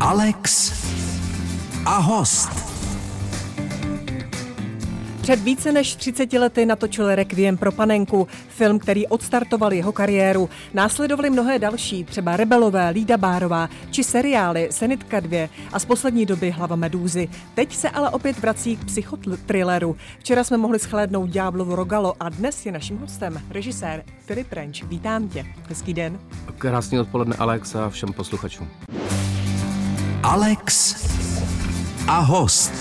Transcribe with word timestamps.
Alex 0.00 0.72
a 1.86 1.98
host. 1.98 2.50
Před 5.22 5.40
více 5.40 5.72
než 5.72 5.94
30 5.94 6.32
lety 6.32 6.66
natočil 6.66 7.14
Requiem 7.14 7.56
pro 7.56 7.72
panenku, 7.72 8.28
film, 8.48 8.78
který 8.78 9.06
odstartoval 9.06 9.72
jeho 9.72 9.92
kariéru. 9.92 10.50
Následovali 10.74 11.30
mnohé 11.30 11.58
další, 11.58 12.04
třeba 12.04 12.36
Rebelové, 12.36 12.90
Lída 12.90 13.16
Bárová, 13.16 13.68
či 13.90 14.04
seriály 14.04 14.68
Senitka 14.70 15.20
2 15.20 15.48
a 15.72 15.78
z 15.78 15.84
poslední 15.84 16.26
doby 16.26 16.50
Hlava 16.50 16.76
medúzy. 16.76 17.28
Teď 17.54 17.76
se 17.76 17.90
ale 17.90 18.10
opět 18.10 18.38
vrací 18.38 18.76
k 18.76 18.84
psychotrilleru. 18.84 19.96
Včera 20.18 20.44
jsme 20.44 20.56
mohli 20.56 20.78
shlédnout 20.78 21.30
Ďáblovo 21.30 21.76
Rogalo 21.76 22.14
a 22.20 22.28
dnes 22.28 22.66
je 22.66 22.72
naším 22.72 22.98
hostem 22.98 23.42
režisér 23.50 24.04
Filip 24.26 24.52
Renč. 24.52 24.82
Vítám 24.82 25.28
tě. 25.28 25.46
Hezký 25.68 25.94
den. 25.94 26.18
Krásný 26.58 27.00
odpoledne 27.00 27.36
Alex 27.38 27.74
a 27.74 27.88
všem 27.88 28.12
posluchačům. 28.12 28.68
Alex 30.22 30.94
a 32.08 32.18
host. 32.18 32.72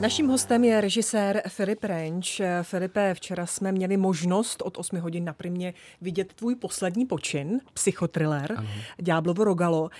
Naším 0.00 0.28
hostem 0.28 0.64
je 0.64 0.80
režisér 0.80 1.42
Filip 1.48 1.84
Renč. 1.84 2.40
Filipe, 2.62 3.14
včera 3.14 3.46
jsme 3.46 3.72
měli 3.72 3.96
možnost 3.96 4.62
od 4.62 4.78
8 4.78 5.00
hodin 5.00 5.24
na 5.24 5.32
primě 5.32 5.74
vidět 6.00 6.32
tvůj 6.32 6.54
poslední 6.54 7.06
počin, 7.06 7.60
psychotriller, 7.74 8.64
Ďáblovo 8.98 9.44
Rogalo. 9.44 9.90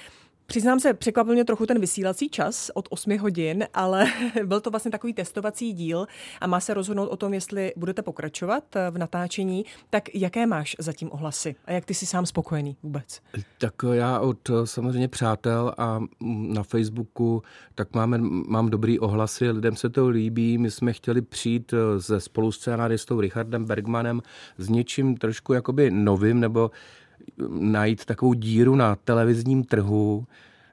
Přiznám 0.51 0.81
se, 0.81 0.95
překvapil 0.95 1.35
mě 1.35 1.45
trochu 1.45 1.67
ten 1.67 1.81
vysílací 1.81 2.29
čas 2.29 2.71
od 2.75 2.89
8 2.91 3.19
hodin, 3.19 3.65
ale 3.75 4.05
byl 4.45 4.61
to 4.61 4.71
vlastně 4.71 4.91
takový 4.91 5.13
testovací 5.13 5.73
díl 5.73 6.07
a 6.41 6.47
má 6.47 6.61
se 6.61 6.75
rozhodnout 6.75 7.07
o 7.07 7.17
tom, 7.17 7.35
jestli 7.35 7.73
budete 7.77 8.03
pokračovat 8.03 8.65
v 8.91 8.99
natáčení. 8.99 9.65
Tak 9.91 10.15
jaké 10.15 10.47
máš 10.47 10.77
zatím 10.79 11.09
ohlasy 11.13 11.55
a 11.65 11.73
jak 11.73 11.85
ty 11.85 11.95
jsi 11.95 12.07
sám 12.07 12.27
spokojený 12.27 12.77
vůbec? 12.83 13.21
Tak 13.59 13.75
já 13.93 14.19
od 14.19 14.51
samozřejmě 14.65 15.09
přátel 15.09 15.75
a 15.79 16.01
na 16.49 16.63
Facebooku 16.63 17.43
tak 17.75 17.95
máme, 17.95 18.19
mám 18.49 18.71
dobrý 18.71 18.99
ohlasy, 18.99 19.51
lidem 19.51 19.77
se 19.77 19.91
to 19.91 20.09
líbí. 20.09 20.59
My 20.59 20.71
jsme 20.71 20.93
chtěli 20.93 21.23
přijít 21.23 21.75
se 21.99 22.21
spoluscénáristou 22.21 23.21
Richardem 23.21 23.65
Bergmanem 23.65 24.23
s 24.59 24.69
něčím 24.69 25.17
trošku 25.17 25.53
jakoby 25.53 25.91
novým 25.91 26.41
nebo 26.41 26.71
najít 27.49 28.05
takovou 28.05 28.35
díru 28.35 28.77
na 28.77 28.97
televizním 28.97 29.65
trhu, 29.65 30.27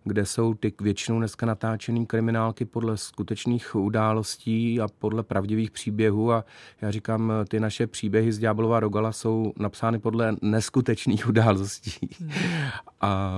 kde 0.07 0.25
jsou 0.25 0.53
ty 0.53 0.73
většinou 0.81 1.17
dneska 1.17 1.45
natáčený 1.45 2.05
kriminálky 2.05 2.65
podle 2.65 2.97
skutečných 2.97 3.75
událostí 3.75 4.81
a 4.81 4.87
podle 4.99 5.23
pravdivých 5.23 5.71
příběhů 5.71 6.31
a 6.31 6.45
já 6.81 6.91
říkám, 6.91 7.33
ty 7.47 7.59
naše 7.59 7.87
příběhy 7.87 8.31
z 8.31 8.39
Ďáblova 8.39 8.79
Rogala 8.79 9.11
jsou 9.11 9.53
napsány 9.57 9.99
podle 9.99 10.35
neskutečných 10.41 11.29
událostí. 11.29 12.09
Hmm. 12.19 12.31
A 13.01 13.33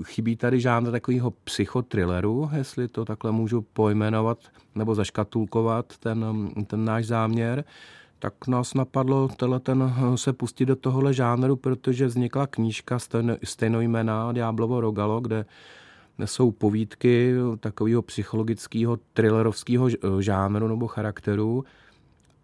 e, 0.00 0.04
chybí 0.04 0.36
tady 0.36 0.60
žádné 0.60 0.90
takového 0.90 1.30
psychotrilleru, 1.30 2.50
jestli 2.56 2.88
to 2.88 3.04
takhle 3.04 3.32
můžu 3.32 3.62
pojmenovat 3.62 4.38
nebo 4.74 4.94
zaškatulkovat 4.94 5.98
ten, 5.98 6.50
ten 6.66 6.84
náš 6.84 7.06
záměr 7.06 7.64
tak 8.24 8.46
nás 8.46 8.74
napadlo 8.74 9.28
ten 9.62 9.82
eh, 9.82 10.16
se 10.16 10.32
pustit 10.32 10.66
do 10.66 10.76
tohohle 10.76 11.14
žánru, 11.14 11.56
protože 11.56 12.06
vznikla 12.06 12.46
knížka 12.46 12.98
stejnojmená 13.44 14.32
Diablovo 14.32 14.80
Rogalo, 14.80 15.20
kde 15.20 15.46
jsou 16.24 16.50
povídky 16.50 17.34
takového 17.60 18.02
psychologického 18.02 18.98
thrillerovského 19.12 19.88
eh, 19.88 20.22
žánru 20.22 20.68
nebo 20.68 20.86
charakteru. 20.86 21.64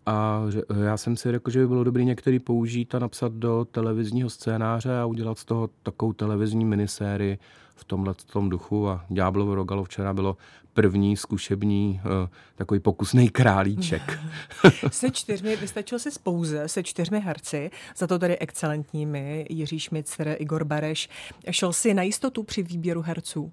A 0.06 0.42
já 0.84 0.96
jsem 0.96 1.16
si 1.16 1.30
řekl, 1.32 1.50
že 1.50 1.58
by 1.58 1.66
bylo 1.66 1.84
dobré 1.84 2.04
některý 2.04 2.38
použít 2.38 2.94
a 2.94 2.98
napsat 2.98 3.32
do 3.32 3.64
televizního 3.64 4.30
scénáře 4.30 4.98
a 4.98 5.06
udělat 5.06 5.38
z 5.38 5.44
toho 5.44 5.70
takovou 5.82 6.12
televizní 6.12 6.64
minisérii 6.64 7.38
v 7.74 7.84
tomhle 7.84 8.14
tom 8.32 8.48
duchu 8.48 8.88
a 8.88 9.04
Ďáblovo 9.08 9.54
Rogalo 9.54 9.84
včera 9.84 10.14
bylo 10.14 10.36
první 10.72 11.16
zkušební 11.16 12.00
uh, 12.04 12.28
takový 12.54 12.80
pokusný 12.80 13.30
králíček. 13.30 14.18
se 14.90 15.10
čtyřmi, 15.10 15.56
vystačil 15.56 15.98
si 15.98 16.10
spouze 16.10 16.68
se 16.68 16.82
čtyřmi 16.82 17.20
herci, 17.20 17.70
za 17.96 18.06
to 18.06 18.18
tady 18.18 18.38
excelentními, 18.38 19.46
Jiří 19.50 19.80
Šmicer, 19.80 20.36
Igor 20.38 20.64
Bareš. 20.64 21.08
Šel 21.50 21.72
si 21.72 21.94
na 21.94 22.02
jistotu 22.02 22.42
při 22.42 22.62
výběru 22.62 23.02
herců? 23.02 23.52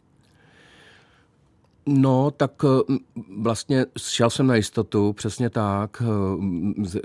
No, 1.90 2.32
tak 2.32 2.52
eh, 2.64 2.94
vlastně 3.38 3.86
šel 3.98 4.30
jsem 4.30 4.48
na 4.48 4.56
jistotu, 4.56 5.14
přesně 5.14 5.50
tak. 5.50 6.04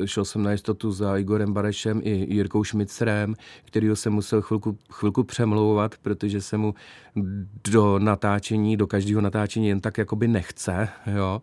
Eh, 0.00 0.06
šel 0.06 0.24
jsem 0.24 0.42
na 0.42 0.52
jistotu 0.52 0.92
za 0.92 1.16
Igorem 1.16 1.52
Barešem 1.52 2.00
i 2.04 2.34
Jirkou 2.34 2.64
Šmicerem, 2.64 3.34
kterýho 3.64 3.96
jsem 3.96 4.12
musel 4.12 4.42
chvilku, 4.42 4.78
chvilku 4.92 5.24
přemlouvat, 5.24 5.94
protože 6.02 6.40
se 6.40 6.56
mu 6.56 6.74
do 7.70 7.98
natáčení, 7.98 8.76
do 8.76 8.86
každého 8.86 9.20
natáčení 9.20 9.68
jen 9.68 9.80
tak 9.80 9.98
jakoby 9.98 10.28
nechce, 10.28 10.88
jo. 11.14 11.42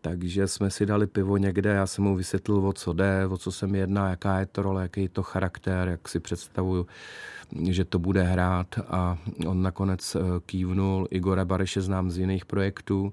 Takže 0.00 0.48
jsme 0.48 0.70
si 0.70 0.86
dali 0.86 1.06
pivo 1.06 1.36
někde, 1.36 1.70
já 1.70 1.86
jsem 1.86 2.04
mu 2.04 2.16
vysvětlil, 2.16 2.68
o 2.68 2.72
co 2.72 2.92
jde, 2.92 3.26
o 3.26 3.36
co 3.36 3.52
se 3.52 3.66
mi 3.66 3.78
jedná, 3.78 4.10
jaká 4.10 4.38
je 4.38 4.46
to 4.46 4.62
role, 4.62 4.82
jaký 4.82 5.02
je 5.02 5.08
to 5.08 5.22
charakter, 5.22 5.88
jak 5.88 6.08
si 6.08 6.20
představuju 6.20 6.86
že 7.70 7.84
to 7.84 7.98
bude 7.98 8.22
hrát 8.22 8.78
a 8.88 9.18
on 9.46 9.62
nakonec 9.62 10.16
eh, 10.16 10.20
kývnul. 10.46 11.08
Igora 11.10 11.44
Bareše 11.44 11.80
znám 11.80 12.10
z 12.10 12.18
jiných 12.18 12.46
projektů. 12.46 13.12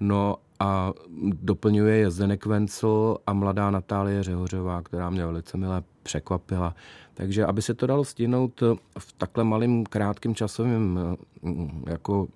No 0.00 0.36
a 0.60 0.92
doplňuje 1.32 1.96
je 1.96 2.10
Zdenek 2.10 2.46
Vencel 2.46 3.18
a 3.26 3.32
mladá 3.32 3.70
Natálie 3.70 4.22
Řehořová, 4.22 4.82
která 4.82 5.10
mě 5.10 5.26
velice 5.26 5.56
milé 5.56 5.82
překvapila. 6.02 6.74
Takže 7.14 7.46
aby 7.46 7.62
se 7.62 7.74
to 7.74 7.86
dalo 7.86 8.04
stihnout 8.04 8.62
v 8.98 9.12
takhle 9.12 9.44
malým 9.44 9.86
krátkým 9.86 10.34
časovém 10.34 10.98
eh, 10.98 11.90
jako 11.90 12.28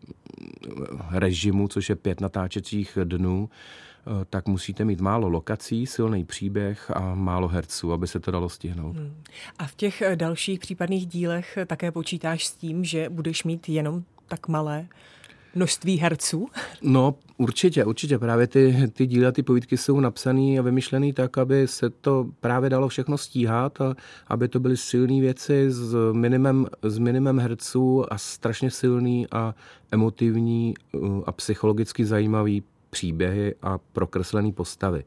režimu, 1.11 1.69
což 1.69 1.89
je 1.89 1.97
pět 1.97 2.21
natáčecích 2.21 2.99
dnů, 3.05 3.49
Eh, 3.49 3.94
tak 4.31 4.49
musíte 4.49 4.85
mít 4.85 5.01
málo 5.01 5.29
lokací, 5.29 5.87
silný 5.87 6.25
příběh 6.25 6.91
a 6.91 7.15
málo 7.15 7.49
herců, 7.49 7.93
aby 7.93 8.07
se 8.07 8.21
to 8.21 8.31
dalo 8.31 8.49
stihnout. 8.49 8.97
Hmm. 8.97 9.15
A 9.59 9.67
v 9.67 9.75
těch 9.75 10.03
eh, 10.03 10.17
dalších 10.17 10.59
případných 10.59 11.07
dílech 11.07 11.59
také 11.67 11.93
počítáš 11.93 12.47
s 12.47 12.53
tím, 12.53 12.85
že 12.85 13.09
budeš 13.09 13.45
mít 13.45 13.69
jenom 13.69 14.03
tak 14.29 14.49
malé 14.49 14.87
množství 15.55 15.99
herců? 15.99 16.49
No, 16.83 17.15
určitě, 17.37 17.85
určitě. 17.85 18.19
Právě 18.19 18.47
ty, 18.47 18.91
ty 18.93 19.07
díly 19.07 19.27
a 19.27 19.33
ty 19.33 19.43
povídky 19.43 19.77
jsou 19.77 20.01
napsané 20.01 20.59
a 20.59 20.63
vymyšlené 20.63 21.13
tak, 21.13 21.39
aby 21.39 21.69
se 21.69 21.91
to 21.91 22.27
právě 22.41 22.71
dalo 22.71 22.89
všechno 22.89 23.19
stíhat 23.19 23.81
a 23.81 23.95
aby 24.29 24.49
to 24.49 24.61
byly 24.61 24.77
silné 24.77 25.21
věci 25.21 25.67
s 25.69 25.97
minimem, 26.13 26.67
s 26.83 26.99
minimem 26.99 27.39
herců 27.39 28.13
a 28.13 28.19
strašně 28.19 28.71
silný 28.71 29.27
a 29.31 29.55
emotivní 29.91 30.75
eh, 30.95 30.99
a 31.27 31.33
psychologicky 31.33 32.05
zajímavý 32.05 32.63
příběhy 32.95 33.55
a 33.63 33.79
prokreslené 33.79 34.53
postavy. 34.53 35.05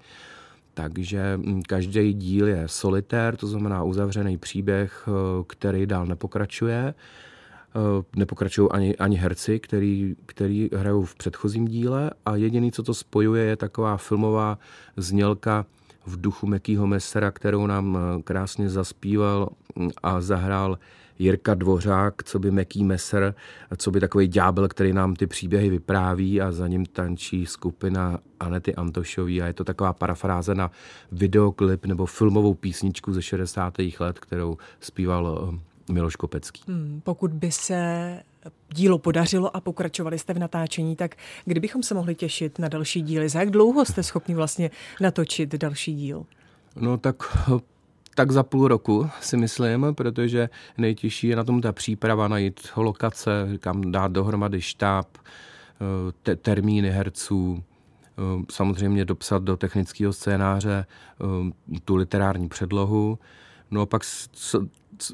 Takže 0.73 1.37
mm, 1.37 1.61
každý 1.61 2.13
díl 2.13 2.47
je 2.47 2.63
solitér, 2.65 3.37
to 3.37 3.47
znamená 3.47 3.83
uzavřený 3.83 4.37
příběh, 4.37 5.07
eh, 5.07 5.11
který 5.47 5.85
dál 5.85 6.05
nepokračuje. 6.05 6.93
Eh, 6.93 8.03
nepokračují 8.15 8.69
ani, 8.71 8.95
ani 8.95 9.15
herci, 9.15 9.59
který, 9.59 10.15
který 10.25 10.69
hrajou 10.73 11.03
v 11.03 11.15
předchozím 11.15 11.67
díle 11.67 12.11
a 12.25 12.35
jediný, 12.35 12.71
co 12.71 12.83
to 12.83 12.93
spojuje, 12.93 13.43
je 13.43 13.55
taková 13.55 13.97
filmová 13.97 14.59
znělka 14.97 15.65
v 16.05 16.21
duchu 16.21 16.47
Mekýho 16.47 16.87
Mesera, 16.87 17.31
kterou 17.31 17.67
nám 17.67 17.97
eh, 17.97 18.21
krásně 18.21 18.69
zaspíval 18.69 19.49
mm, 19.75 19.89
a 20.03 20.21
zahrál 20.21 20.77
Jirka 21.19 21.53
Dvořák, 21.53 22.23
co 22.23 22.39
by 22.39 22.51
Meký 22.51 22.83
Meser, 22.83 23.35
co 23.77 23.91
by 23.91 23.99
takový 23.99 24.27
ďábel, 24.27 24.67
který 24.67 24.93
nám 24.93 25.15
ty 25.15 25.27
příběhy 25.27 25.69
vypráví 25.69 26.41
a 26.41 26.51
za 26.51 26.67
ním 26.67 26.85
tančí 26.85 27.45
skupina 27.45 28.19
Anety 28.39 28.75
Antošový 28.75 29.41
a 29.41 29.47
je 29.47 29.53
to 29.53 29.63
taková 29.63 29.93
parafráze 29.93 30.55
na 30.55 30.71
videoklip 31.11 31.85
nebo 31.85 32.05
filmovou 32.05 32.53
písničku 32.53 33.13
ze 33.13 33.21
60. 33.21 33.73
let, 33.99 34.19
kterou 34.19 34.57
zpíval 34.79 35.53
eh, 35.53 35.93
Miloš 35.93 36.15
Kopecký. 36.15 36.61
Hmm, 36.67 37.01
pokud 37.03 37.31
by 37.31 37.51
se 37.51 38.19
dílo 38.73 38.97
podařilo 38.97 39.55
a 39.55 39.61
pokračovali 39.61 40.19
jste 40.19 40.33
v 40.33 40.39
natáčení, 40.39 40.95
tak 40.95 41.15
kdybychom 41.45 41.83
se 41.83 41.93
mohli 41.93 42.15
těšit 42.15 42.59
na 42.59 42.67
další 42.67 43.01
díly? 43.01 43.29
Za 43.29 43.39
jak 43.39 43.49
dlouho 43.49 43.85
jste 43.85 44.03
schopni 44.03 44.35
vlastně 44.35 44.71
natočit 45.01 45.55
další 45.55 45.95
díl? 45.95 46.25
No 46.75 46.97
tak 46.97 47.15
tak 48.17 48.31
za 48.31 48.43
půl 48.43 48.67
roku, 48.67 49.09
si 49.21 49.37
myslím, 49.37 49.85
protože 49.91 50.49
nejtěžší 50.77 51.27
je 51.27 51.35
na 51.35 51.43
tom 51.43 51.61
ta 51.61 51.71
příprava, 51.71 52.27
najít 52.27 52.59
lokace, 52.75 53.47
kam 53.59 53.91
dát 53.91 54.11
dohromady 54.11 54.61
štáb, 54.61 55.07
eh, 55.17 55.23
te- 56.23 56.35
termíny 56.35 56.89
herců, 56.89 57.63
eh, 57.63 58.43
samozřejmě 58.51 59.05
dopsat 59.05 59.43
do 59.43 59.57
technického 59.57 60.13
scénáře 60.13 60.85
eh, 60.85 61.79
tu 61.85 61.95
literární 61.95 62.49
předlohu. 62.49 63.19
No 63.71 63.81
a 63.81 63.85
pak 63.85 64.01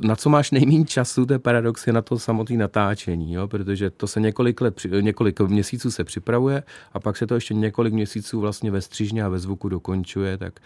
na 0.02 0.16
co 0.16 0.30
máš 0.30 0.52
nejméně 0.52 0.86
času, 0.86 1.26
to 1.26 1.34
je 1.34 1.40
paradox, 1.40 1.88
je 1.88 1.94
na 1.94 2.02
to 2.02 2.20
samotné 2.20 2.58
natáčení, 2.58 3.34
jo? 3.34 3.48
protože 3.48 3.90
to 3.90 4.08
se 4.08 4.20
několik, 4.20 4.62
let, 4.62 4.82
několik 5.02 5.40
měsíců 5.40 5.92
se 5.92 6.04
připravuje 6.04 6.64
a 6.94 7.00
pak 7.00 7.18
se 7.18 7.28
to 7.28 7.36
ještě 7.36 7.54
několik 7.54 7.94
měsíců 7.94 8.40
vlastně 8.40 8.72
ve 8.72 8.82
střížně 8.82 9.24
a 9.24 9.30
ve 9.30 9.40
zvuku 9.40 9.70
dokončuje, 9.70 10.38
tak 10.38 10.60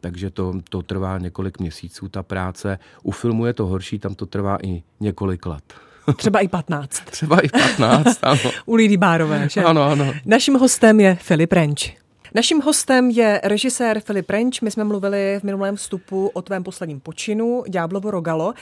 takže 0.00 0.30
to, 0.30 0.54
to 0.68 0.82
trvá 0.82 1.18
několik 1.18 1.58
měsíců, 1.58 2.08
ta 2.08 2.22
práce. 2.22 2.78
U 3.02 3.10
filmu 3.10 3.46
je 3.46 3.52
to 3.52 3.66
horší, 3.66 3.98
tam 3.98 4.14
to 4.14 4.26
trvá 4.26 4.58
i 4.62 4.82
několik 5.00 5.46
let. 5.46 5.74
Třeba 6.16 6.40
i 6.40 6.48
15. 6.48 7.00
Třeba 7.10 7.40
i 7.40 7.48
15, 7.48 8.18
ano. 8.22 8.50
U 8.66 8.74
Lidy 8.74 8.96
Bárové, 8.96 9.48
že? 9.48 9.64
Ano, 9.64 9.82
ano. 9.82 10.14
Naším 10.26 10.54
hostem 10.54 11.00
je 11.00 11.14
Filip 11.14 11.52
Renč. 11.52 12.03
Naším 12.36 12.60
hostem 12.60 13.10
je 13.10 13.40
režisér 13.44 14.00
Filip 14.00 14.30
Renč. 14.30 14.60
My 14.60 14.70
jsme 14.70 14.84
mluvili 14.84 15.40
v 15.40 15.42
minulém 15.42 15.76
vstupu 15.76 16.30
o 16.34 16.42
tvém 16.42 16.64
posledním 16.64 17.00
počinu, 17.00 17.62
Ďáblovo 17.68 18.10
Rogalo, 18.10 18.54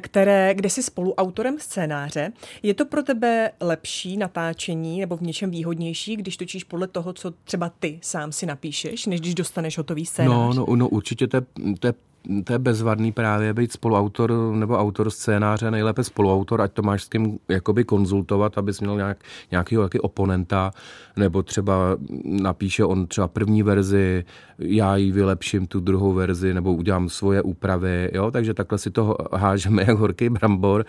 které, 0.00 0.54
kde 0.54 0.70
jsi 0.70 0.82
spoluautorem 0.82 1.58
scénáře. 1.58 2.32
Je 2.62 2.74
to 2.74 2.84
pro 2.84 3.02
tebe 3.02 3.50
lepší 3.60 4.16
natáčení 4.16 5.00
nebo 5.00 5.16
v 5.16 5.22
něčem 5.22 5.50
výhodnější, 5.50 6.16
když 6.16 6.36
točíš 6.36 6.64
podle 6.64 6.86
toho, 6.86 7.12
co 7.12 7.30
třeba 7.44 7.72
ty 7.80 7.98
sám 8.02 8.32
si 8.32 8.46
napíšeš, 8.46 9.06
než 9.06 9.20
když 9.20 9.34
dostaneš 9.34 9.78
hotový 9.78 10.06
scénář? 10.06 10.56
No, 10.56 10.66
no, 10.68 10.76
no 10.76 10.88
určitě 10.88 11.26
to 11.26 11.36
je, 11.36 11.42
to 11.78 11.86
je 11.86 11.94
to 12.44 12.52
je 12.52 12.58
bezvadný 12.58 13.12
právě 13.12 13.54
být 13.54 13.72
spoluautor 13.72 14.32
nebo 14.54 14.78
autor 14.78 15.10
scénáře, 15.10 15.70
nejlépe 15.70 16.04
spoluautor, 16.04 16.60
ať 16.60 16.72
to 16.72 16.82
máš 16.82 17.02
s 17.02 17.08
kým 17.08 17.38
jakoby 17.48 17.84
konzultovat, 17.84 18.58
abys 18.58 18.80
měl 18.80 18.96
nějak, 18.96 19.18
nějakého 19.50 19.82
jaký 19.82 20.00
oponenta, 20.00 20.70
nebo 21.16 21.42
třeba 21.42 21.96
napíše 22.24 22.84
on 22.84 23.06
třeba 23.06 23.28
první 23.28 23.62
verzi, 23.62 24.24
já 24.58 24.96
ji 24.96 25.12
vylepším 25.12 25.66
tu 25.66 25.80
druhou 25.80 26.12
verzi, 26.12 26.54
nebo 26.54 26.74
udělám 26.74 27.08
svoje 27.08 27.42
úpravy, 27.42 28.10
jo, 28.14 28.30
takže 28.30 28.54
takhle 28.54 28.78
si 28.78 28.90
to 28.90 29.16
hážeme 29.32 29.82
jak 29.88 29.98
horký 29.98 30.28
brambor 30.28 30.84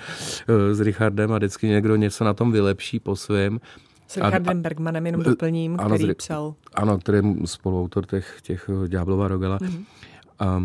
eh, 0.48 0.76
s 0.76 0.82
Richardem 0.82 1.34
a 1.34 1.38
vždycky 1.38 1.68
někdo 1.68 1.96
něco 1.96 2.24
na 2.24 2.34
tom 2.34 2.52
vylepší 2.52 3.00
po 3.00 3.16
svém. 3.16 3.60
S 4.08 4.18
Richardem 4.18 4.58
a, 4.58 4.62
Bergmanem 4.62 5.06
jenom 5.06 5.24
doplním, 5.24 5.78
ano, 5.80 5.96
který 5.96 6.14
psal. 6.14 6.54
Ano, 6.74 6.98
který 6.98 7.18
je 7.18 7.24
spoluautor 7.46 8.06
těch, 8.06 8.38
těch 8.42 8.70
Ďáblova 8.88 9.28
Rogela. 9.28 9.58
Mm-hmm. 9.58 9.84
A, 10.42 10.64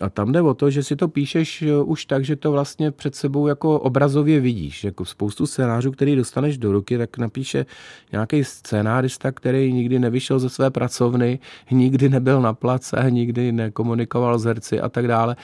a 0.00 0.08
tam 0.08 0.32
jde 0.32 0.42
o 0.42 0.54
to, 0.54 0.70
že 0.70 0.82
si 0.82 0.96
to 0.96 1.08
píšeš 1.08 1.62
eh, 1.62 1.82
už 1.82 2.04
tak, 2.04 2.24
že 2.24 2.36
to 2.36 2.52
vlastně 2.52 2.90
před 2.90 3.14
sebou 3.14 3.46
jako 3.46 3.80
obrazově 3.80 4.40
vidíš. 4.40 4.84
Jako 4.84 5.04
spoustu 5.04 5.46
scénářů, 5.46 5.92
který 5.92 6.16
dostaneš 6.16 6.58
do 6.58 6.72
ruky, 6.72 6.98
tak 6.98 7.18
napíše 7.18 7.66
nějaký 8.12 8.44
scénárista, 8.44 9.32
který 9.32 9.72
nikdy 9.72 9.98
nevyšel 9.98 10.38
ze 10.38 10.48
své 10.48 10.70
pracovny, 10.70 11.38
nikdy 11.70 12.08
nebyl 12.08 12.40
na 12.40 12.54
place, 12.54 13.06
nikdy 13.10 13.52
nekomunikoval 13.52 14.38
s 14.38 14.44
herci 14.44 14.80
a 14.80 14.88
tak 14.88 15.06
dále. 15.06 15.36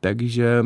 Takže 0.00 0.64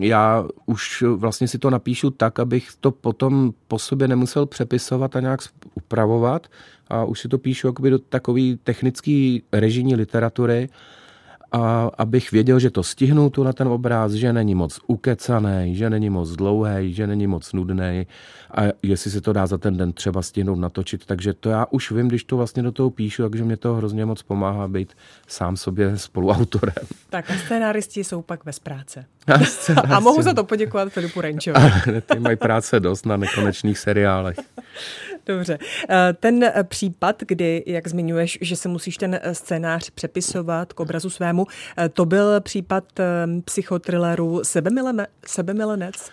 já 0.00 0.44
už 0.66 1.04
vlastně 1.14 1.48
si 1.48 1.58
to 1.58 1.70
napíšu 1.70 2.10
tak, 2.10 2.38
abych 2.38 2.68
to 2.80 2.90
potom 2.90 3.52
po 3.68 3.78
sobě 3.78 4.08
nemusel 4.08 4.46
přepisovat 4.46 5.16
a 5.16 5.20
nějak 5.20 5.40
upravovat. 5.74 6.46
A 6.88 7.04
už 7.04 7.20
si 7.20 7.28
to 7.28 7.38
píšu 7.38 7.72
do 7.90 7.98
takové 7.98 8.42
technické 8.64 9.38
režijní 9.52 9.94
literatury, 9.94 10.68
a 11.52 11.90
abych 11.98 12.32
věděl, 12.32 12.58
že 12.58 12.70
to 12.70 12.82
stihnu 12.82 13.30
tu 13.30 13.42
na 13.42 13.52
ten 13.52 13.68
obráz, 13.68 14.12
že 14.12 14.32
není 14.32 14.54
moc 14.54 14.80
ukecaný, 14.86 15.76
že 15.76 15.90
není 15.90 16.10
moc 16.10 16.30
dlouhý, 16.30 16.94
že 16.94 17.06
není 17.06 17.26
moc 17.26 17.52
nudný 17.52 18.06
a 18.54 18.62
jestli 18.82 19.10
se 19.10 19.20
to 19.20 19.32
dá 19.32 19.46
za 19.46 19.58
ten 19.58 19.76
den 19.76 19.92
třeba 19.92 20.22
stihnout 20.22 20.58
natočit. 20.58 21.06
Takže 21.06 21.32
to 21.32 21.50
já 21.50 21.66
už 21.70 21.90
vím, 21.90 22.08
když 22.08 22.24
to 22.24 22.36
vlastně 22.36 22.62
do 22.62 22.72
toho 22.72 22.90
píšu, 22.90 23.22
takže 23.22 23.44
mě 23.44 23.56
to 23.56 23.74
hrozně 23.74 24.04
moc 24.04 24.22
pomáhá 24.22 24.68
být 24.68 24.92
sám 25.28 25.56
sobě 25.56 25.98
spoluautorem. 25.98 26.86
Tak 27.10 27.30
a 27.30 27.34
scénáristi 27.34 28.04
jsou 28.04 28.22
pak 28.22 28.40
bez 28.44 28.58
práce. 28.58 29.04
A, 29.26 29.96
a 29.96 30.00
mohu 30.00 30.22
za 30.22 30.34
to 30.34 30.44
poděkovat 30.44 30.92
Filipu 30.92 31.20
Renčovi. 31.20 31.60
Ty 32.12 32.18
mají 32.18 32.36
práce 32.36 32.80
dost 32.80 33.06
na 33.06 33.16
nekonečných 33.16 33.78
seriálech. 33.78 34.36
Dobře. 35.36 35.58
Eh, 35.88 36.14
ten 36.20 36.44
eh, 36.44 36.64
případ, 36.64 37.22
kdy, 37.26 37.64
jak 37.66 37.88
zmiňuješ, 37.88 38.38
že 38.40 38.56
se 38.56 38.68
musíš 38.68 38.96
ten 38.96 39.18
eh, 39.22 39.34
scénář 39.34 39.90
přepisovat 39.90 40.72
k 40.72 40.80
obrazu 40.80 41.10
svému, 41.10 41.46
to 41.92 42.06
byl 42.06 42.40
případ 42.40 42.84
psychotrilleru 43.44 44.40
Sebemilenec? 45.26 46.10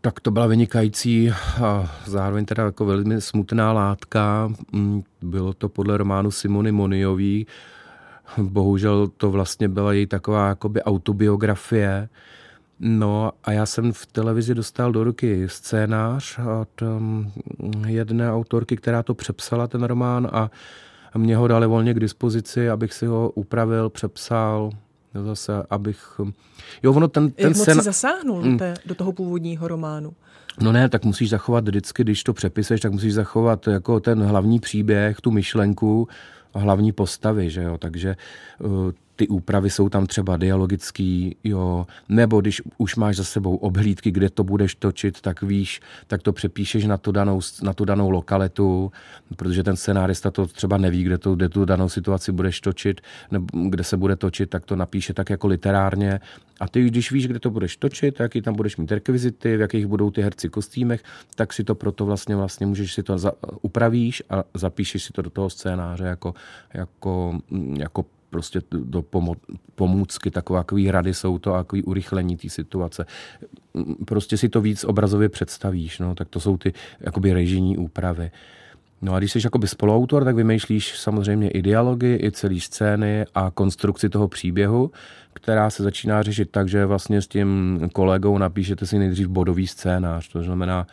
Tak 0.00 0.20
to 0.20 0.30
byla 0.30 0.46
vynikající 0.46 1.32
a 1.64 1.98
zároveň 2.06 2.44
teda 2.44 2.64
jako 2.64 2.84
velmi 2.84 3.20
smutná 3.20 3.72
látka. 3.72 4.52
Mm, 4.72 5.02
bylo 5.22 5.52
to 5.52 5.68
podle 5.68 5.96
románu 5.96 6.30
Simony 6.30 6.72
Moniový. 6.72 7.46
Bohužel 8.38 9.08
to 9.08 9.30
vlastně 9.30 9.68
byla 9.68 9.92
její 9.92 10.06
taková 10.06 10.48
jakoby 10.48 10.82
autobiografie. 10.82 12.08
No 12.80 13.32
a 13.44 13.52
já 13.52 13.66
jsem 13.66 13.92
v 13.92 14.06
televizi 14.06 14.54
dostal 14.54 14.92
do 14.92 15.04
ruky 15.04 15.48
scénář 15.48 16.38
od 16.60 16.82
um, 16.82 17.32
jedné 17.86 18.32
autorky, 18.32 18.76
která 18.76 19.02
to 19.02 19.14
přepsala, 19.14 19.66
ten 19.66 19.82
román, 19.82 20.28
a 20.32 20.50
mě 21.18 21.36
ho 21.36 21.48
dali 21.48 21.66
volně 21.66 21.94
k 21.94 22.00
dispozici, 22.00 22.70
abych 22.70 22.92
si 22.92 23.06
ho 23.06 23.30
upravil, 23.30 23.90
přepsal, 23.90 24.70
zase, 25.24 25.52
abych... 25.70 26.20
Jo, 26.82 26.92
ono 26.92 27.08
ten, 27.08 27.30
ten 27.30 27.48
Jak 27.48 27.56
moc 27.56 27.84
zasáhnul 27.84 28.42
do, 28.42 28.48
mm. 28.48 28.58
té, 28.58 28.74
do 28.86 28.94
toho 28.94 29.12
původního 29.12 29.68
románu? 29.68 30.12
No 30.60 30.72
ne, 30.72 30.88
tak 30.88 31.04
musíš 31.04 31.30
zachovat 31.30 31.64
vždycky, 31.68 32.02
když 32.04 32.24
to 32.24 32.32
přepiseš, 32.32 32.80
tak 32.80 32.92
musíš 32.92 33.14
zachovat 33.14 33.66
jako 33.66 34.00
ten 34.00 34.22
hlavní 34.22 34.60
příběh, 34.60 35.20
tu 35.20 35.30
myšlenku, 35.30 36.08
hlavní 36.54 36.92
postavy, 36.92 37.50
že 37.50 37.62
jo, 37.62 37.78
takže 37.78 38.16
uh, 38.58 38.92
ty 39.16 39.28
úpravy 39.28 39.70
jsou 39.70 39.88
tam 39.88 40.06
třeba 40.06 40.36
dialogický, 40.36 41.36
jo, 41.44 41.86
nebo 42.08 42.40
když 42.40 42.62
už 42.78 42.96
máš 42.96 43.16
za 43.16 43.24
sebou 43.24 43.56
obhlídky, 43.56 44.10
kde 44.10 44.30
to 44.30 44.44
budeš 44.44 44.74
točit, 44.74 45.20
tak 45.20 45.42
víš, 45.42 45.80
tak 46.06 46.22
to 46.22 46.32
přepíšeš 46.32 46.84
na 46.84 46.96
tu 46.96 47.12
danou, 47.12 47.40
na 47.62 47.72
tu 47.72 47.84
danou 47.84 48.10
lokalitu, 48.10 48.92
protože 49.36 49.62
ten 49.62 49.76
scenárista 49.76 50.30
to 50.30 50.46
třeba 50.46 50.78
neví, 50.78 51.02
kde, 51.02 51.18
to, 51.18 51.34
kde 51.34 51.48
tu 51.48 51.64
danou 51.64 51.88
situaci 51.88 52.32
budeš 52.32 52.60
točit, 52.60 53.00
nebo 53.30 53.46
kde 53.68 53.84
se 53.84 53.96
bude 53.96 54.16
točit, 54.16 54.50
tak 54.50 54.64
to 54.64 54.76
napíše 54.76 55.14
tak 55.14 55.30
jako 55.30 55.46
literárně. 55.46 56.20
A 56.60 56.68
ty, 56.68 56.84
když 56.84 57.12
víš, 57.12 57.28
kde 57.28 57.38
to 57.38 57.50
budeš 57.50 57.76
točit, 57.76 58.20
jaký 58.20 58.42
tam 58.42 58.54
budeš 58.54 58.76
mít 58.76 58.92
rekvizity, 58.92 59.56
v 59.56 59.60
jakých 59.60 59.86
budou 59.86 60.10
ty 60.10 60.22
herci 60.22 60.48
kostýmech, 60.48 61.02
tak 61.34 61.52
si 61.52 61.64
to 61.64 61.74
proto 61.74 62.06
vlastně, 62.06 62.36
vlastně 62.36 62.66
můžeš 62.66 62.94
si 62.94 63.02
to 63.02 63.18
za, 63.18 63.32
upravíš 63.62 64.22
a 64.30 64.44
zapíšeš 64.54 65.02
si 65.04 65.12
to 65.12 65.22
do 65.22 65.30
toho 65.30 65.50
scénáře 65.50 66.04
jako, 66.04 66.34
jako, 66.74 67.38
jako 67.78 68.04
prostě 68.34 68.60
do 68.70 69.02
pomo- 69.02 69.36
pomůcky, 69.74 70.30
takové 70.30 70.60
takový 70.60 70.90
rady 70.90 71.14
jsou 71.14 71.38
to 71.38 71.54
a 71.54 71.58
takový 71.58 71.82
urychlení 71.82 72.36
té 72.36 72.48
situace. 72.48 73.06
Prostě 74.04 74.36
si 74.36 74.48
to 74.48 74.60
víc 74.60 74.84
obrazově 74.84 75.28
představíš, 75.28 75.98
no, 75.98 76.14
tak 76.14 76.28
to 76.28 76.40
jsou 76.40 76.56
ty 76.56 76.72
jakoby 77.00 77.32
režijní 77.32 77.78
úpravy. 77.78 78.30
No 79.02 79.14
a 79.14 79.18
když 79.18 79.32
jsi 79.32 79.38
jakoby 79.44 79.68
spoluautor, 79.68 80.24
tak 80.24 80.36
vymýšlíš 80.36 80.98
samozřejmě 80.98 81.50
i 81.50 81.62
dialogy, 81.62 82.18
i 82.22 82.30
celý 82.32 82.60
scény 82.60 83.24
a 83.34 83.50
konstrukci 83.50 84.08
toho 84.08 84.28
příběhu, 84.28 84.90
která 85.32 85.70
se 85.70 85.82
začíná 85.82 86.22
řešit 86.22 86.50
tak, 86.50 86.68
že 86.68 86.86
vlastně 86.86 87.22
s 87.22 87.28
tím 87.28 87.80
kolegou 87.92 88.38
napíšete 88.38 88.86
si 88.86 88.98
nejdřív 88.98 89.28
bodový 89.28 89.66
scénář, 89.66 90.28
to 90.28 90.42
znamená 90.42 90.86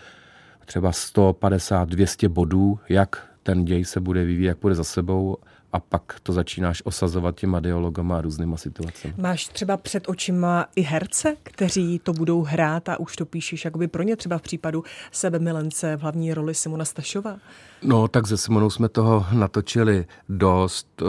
třeba 0.66 0.92
150, 0.92 1.90
200 1.90 2.30
bodů, 2.30 2.80
jak 2.90 3.28
ten 3.44 3.66
děj 3.66 3.86
se 3.86 4.00
bude 4.00 4.24
vyvíjet, 4.24 4.48
jak 4.48 4.60
bude 4.62 4.76
za 4.76 4.84
sebou 4.84 5.38
a 5.74 5.80
pak 5.80 6.20
to 6.24 6.34
začínáš 6.34 6.82
osazovat 6.86 7.36
těma 7.36 7.60
dialogama 7.60 8.18
a 8.18 8.22
různýma 8.22 8.58
situacemi. 8.58 9.14
Máš 9.18 9.48
třeba 9.48 9.78
před 9.78 10.10
očima 10.10 10.66
i 10.76 10.82
herce, 10.82 11.36
kteří 11.44 12.00
to 12.00 12.14
budou 12.14 12.44
hrát 12.44 12.90
a 12.90 13.00
už 13.00 13.16
to 13.16 13.26
píšeš 13.26 13.66
jakoby 13.66 13.88
pro 13.88 14.04
ně 14.04 14.16
třeba 14.16 14.38
v 14.38 14.42
případu 14.42 14.84
sebemilence 15.12 15.98
v 15.98 16.02
hlavní 16.02 16.34
roli 16.34 16.56
Simona 16.56 16.86
Stašova? 16.86 17.38
No, 17.84 18.08
tak 18.08 18.28
se 18.28 18.38
Simonou 18.38 18.70
jsme 18.70 18.90
toho 18.90 19.26
natočili 19.32 20.06
dost. 20.30 20.88
Eh, 21.02 21.06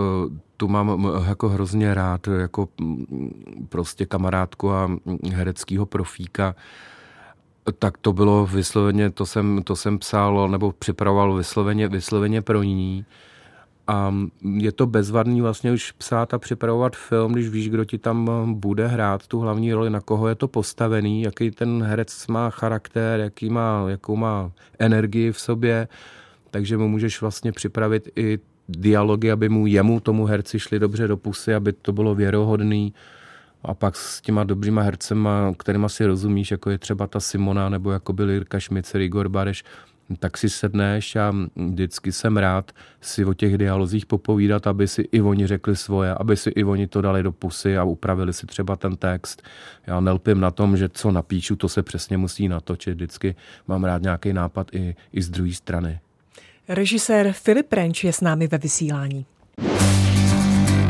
tu 0.57 0.69
mám 0.69 1.13
jako 1.29 1.49
hrozně 1.49 1.95
rád, 1.95 2.29
jako 2.29 2.69
prostě 3.69 4.07
kamarádku 4.07 4.71
a 4.71 4.91
hereckého 5.33 5.87
profíka 5.87 6.55
tak 7.79 7.99
to 7.99 8.13
bylo 8.13 8.47
vysloveně, 8.47 9.11
to 9.11 9.27
jsem, 9.27 9.63
to 9.65 9.77
jsem 9.77 9.99
psal 9.99 10.49
nebo 10.49 10.73
připravoval 10.73 11.35
vysloveně, 11.35 11.89
vysloveně 11.89 12.43
pro 12.43 12.63
ní. 12.63 13.05
A 13.87 14.15
je 14.43 14.73
to 14.73 14.87
bezvadný 14.87 15.41
vlastně 15.41 15.73
už 15.73 15.93
psát 15.93 16.35
a 16.35 16.39
připravovat 16.39 16.97
film, 16.97 17.33
když 17.33 17.49
víš, 17.49 17.69
kdo 17.69 17.85
ti 17.85 17.99
tam 17.99 18.31
bude 18.55 18.87
hrát 18.87 19.27
tu 19.27 19.41
hlavní 19.41 19.73
roli, 19.73 19.91
na 19.91 20.01
koho 20.01 20.29
je 20.29 20.35
to 20.35 20.49
postavený, 20.49 21.23
jaký 21.23 21.51
ten 21.51 21.83
herec 21.83 22.27
má 22.27 22.51
charakter, 22.51 23.21
jaký 23.21 23.51
má, 23.51 23.85
jakou 23.89 24.17
má 24.17 24.53
energii 24.79 25.33
v 25.33 25.41
sobě, 25.41 25.89
takže 26.51 26.77
mu 26.77 26.89
můžeš 26.89 27.21
vlastně 27.21 27.53
připravit 27.53 28.09
i 28.17 28.39
dialogy, 28.69 29.31
aby 29.31 29.49
mu 29.49 29.67
jemu, 29.67 30.01
tomu 30.01 30.27
herci 30.27 30.59
šli 30.59 30.79
dobře 30.79 31.09
do 31.09 31.17
pusy, 31.17 31.55
aby 31.55 31.73
to 31.73 31.93
bylo 31.93 32.15
věrohodný. 32.15 32.95
A 33.65 33.75
pak 33.75 33.97
s 33.97 34.21
těma 34.21 34.45
dobrýma 34.45 34.83
hercema, 34.83 35.55
kterýma 35.59 35.89
si 35.89 36.07
rozumíš, 36.07 36.51
jako 36.51 36.71
je 36.71 36.79
třeba 36.79 37.07
ta 37.07 37.21
Simona, 37.21 37.69
nebo 37.69 37.91
jako 37.91 38.13
byl 38.13 38.31
Jirka 38.31 38.61
Šmicer, 38.61 39.01
Igor 39.01 39.29
Bareš, 39.29 39.65
tak 40.19 40.39
si 40.39 40.51
sedneš 40.51 41.17
a 41.17 41.35
vždycky 41.57 42.13
jsem 42.13 42.37
rád 42.37 42.73
si 43.01 43.25
o 43.25 43.35
těch 43.35 43.59
dialozích 43.59 44.07
popovídat, 44.07 44.67
aby 44.67 44.89
si 44.89 45.09
i 45.13 45.21
oni 45.21 45.47
řekli 45.47 45.77
svoje, 45.77 46.15
aby 46.15 46.37
si 46.37 46.51
i 46.51 46.65
oni 46.65 46.87
to 46.87 47.01
dali 47.01 47.23
do 47.23 47.33
pusy 47.33 47.79
a 47.79 47.85
upravili 47.85 48.33
si 48.33 48.47
třeba 48.47 48.77
ten 48.77 48.97
text. 48.97 49.43
Já 49.87 50.01
nelpím 50.01 50.41
na 50.41 50.51
tom, 50.51 50.77
že 50.77 50.89
co 50.89 51.11
napíšu, 51.11 51.57
to 51.57 51.69
se 51.69 51.83
přesně 51.83 52.17
musí 52.17 52.49
natočit. 52.49 52.95
Vždycky 52.95 53.35
mám 53.69 53.85
rád 53.85 54.03
nějaký 54.03 54.33
nápad 54.33 54.75
i, 54.75 54.97
i 55.13 55.23
z 55.23 55.31
druhé 55.31 55.53
strany. 55.53 56.01
Režisér 56.69 57.33
Filip 57.33 57.73
Renč 57.73 58.05
je 58.05 58.13
s 58.13 58.21
námi 58.21 58.47
ve 58.47 58.59
vysílání. 58.59 59.27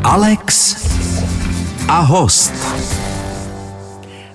Alex 0.03 0.75
a 1.87 1.99
host. 1.99 2.53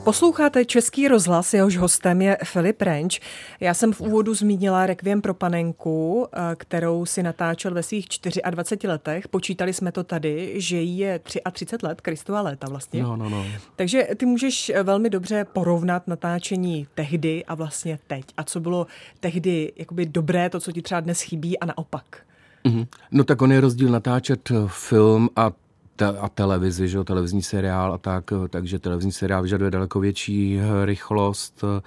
Posloucháte 0.09 0.65
Český 0.65 1.09
rozhlas, 1.09 1.55
jehož 1.55 1.77
hostem 1.77 2.23
je 2.23 2.39
Filip 2.45 2.83
Renč. 2.83 3.21
Já 3.61 3.75
jsem 3.75 3.93
v 3.93 4.01
úvodu 4.01 4.35
zmínila 4.35 4.87
Requiem 4.87 5.21
pro 5.21 5.35
panenku, 5.35 6.27
eh, 6.33 6.57
kterou 6.57 7.07
si 7.07 7.23
natáčel 7.23 7.75
ve 7.75 7.83
svých 7.83 8.07
24 8.51 8.89
letech. 8.89 9.29
Počítali 9.29 9.73
jsme 9.73 9.93
to 9.93 10.05
tady, 10.05 10.55
že 10.57 10.77
jí 10.77 10.99
je 10.99 11.21
33 11.53 11.77
let, 11.83 12.01
Kristova 12.01 12.41
léta 12.41 12.69
vlastně. 12.69 13.03
No, 13.03 13.17
no, 13.17 13.29
no. 13.29 13.47
Takže 13.77 14.09
ty 14.17 14.27
můžeš 14.27 14.69
eh, 14.69 14.83
velmi 14.83 15.11
dobře 15.11 15.47
porovnat 15.53 16.09
natáčení 16.09 16.87
tehdy 16.95 17.45
a 17.45 17.55
vlastně 17.55 17.99
teď. 18.07 18.25
A 18.37 18.45
co 18.45 18.61
bylo 18.61 18.87
tehdy 19.21 19.73
jakoby 19.77 20.07
dobré, 20.07 20.51
to, 20.51 20.61
co 20.61 20.73
ti 20.73 20.83
třeba 20.83 21.01
dnes 21.01 21.21
chybí 21.21 21.59
a 21.59 21.67
naopak. 21.67 22.19
Mm-hmm. 22.65 22.87
No 23.11 23.25
tak 23.25 23.43
on 23.43 23.53
je 23.53 23.61
rozdíl 23.61 23.91
natáčet 23.91 24.53
film 24.67 25.29
a 25.37 25.53
te- 25.99 26.19
a 26.19 26.29
televizi, 26.29 26.89
že 26.89 27.05
televizní 27.05 27.43
seriál 27.43 27.93
a 27.93 27.99
tak, 27.99 28.25
takže 28.49 28.79
televizní 28.79 29.13
seriál 29.13 29.43
vyžaduje 29.43 29.71
daleko 29.71 30.01
větší 30.01 30.59
eh, 30.59 30.87
rychlost. 30.87 31.65
Eh, 31.65 31.81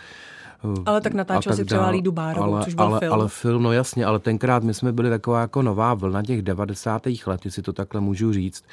ale 0.85 1.01
tak 1.01 1.13
natáčel 1.13 1.51
tak 1.51 1.57
si 1.57 1.65
třeba 1.65 1.89
Lídu 1.89 2.11
Bárovou, 2.11 2.53
ale, 2.53 2.65
což 2.65 2.73
byl 2.73 2.85
ale, 2.85 2.99
film. 2.99 3.13
Ale 3.13 3.27
film, 3.27 3.63
no 3.63 3.71
jasně, 3.71 4.05
ale 4.05 4.19
tenkrát 4.19 4.63
my 4.63 4.73
jsme 4.73 4.91
byli 4.91 5.09
taková 5.09 5.41
jako 5.41 5.61
nová 5.61 5.93
vlna 5.93 6.23
těch 6.23 6.41
90. 6.41 7.01
let, 7.25 7.45
jestli 7.45 7.61
to 7.61 7.73
takhle 7.73 8.01
můžu 8.01 8.33
říct 8.33 8.63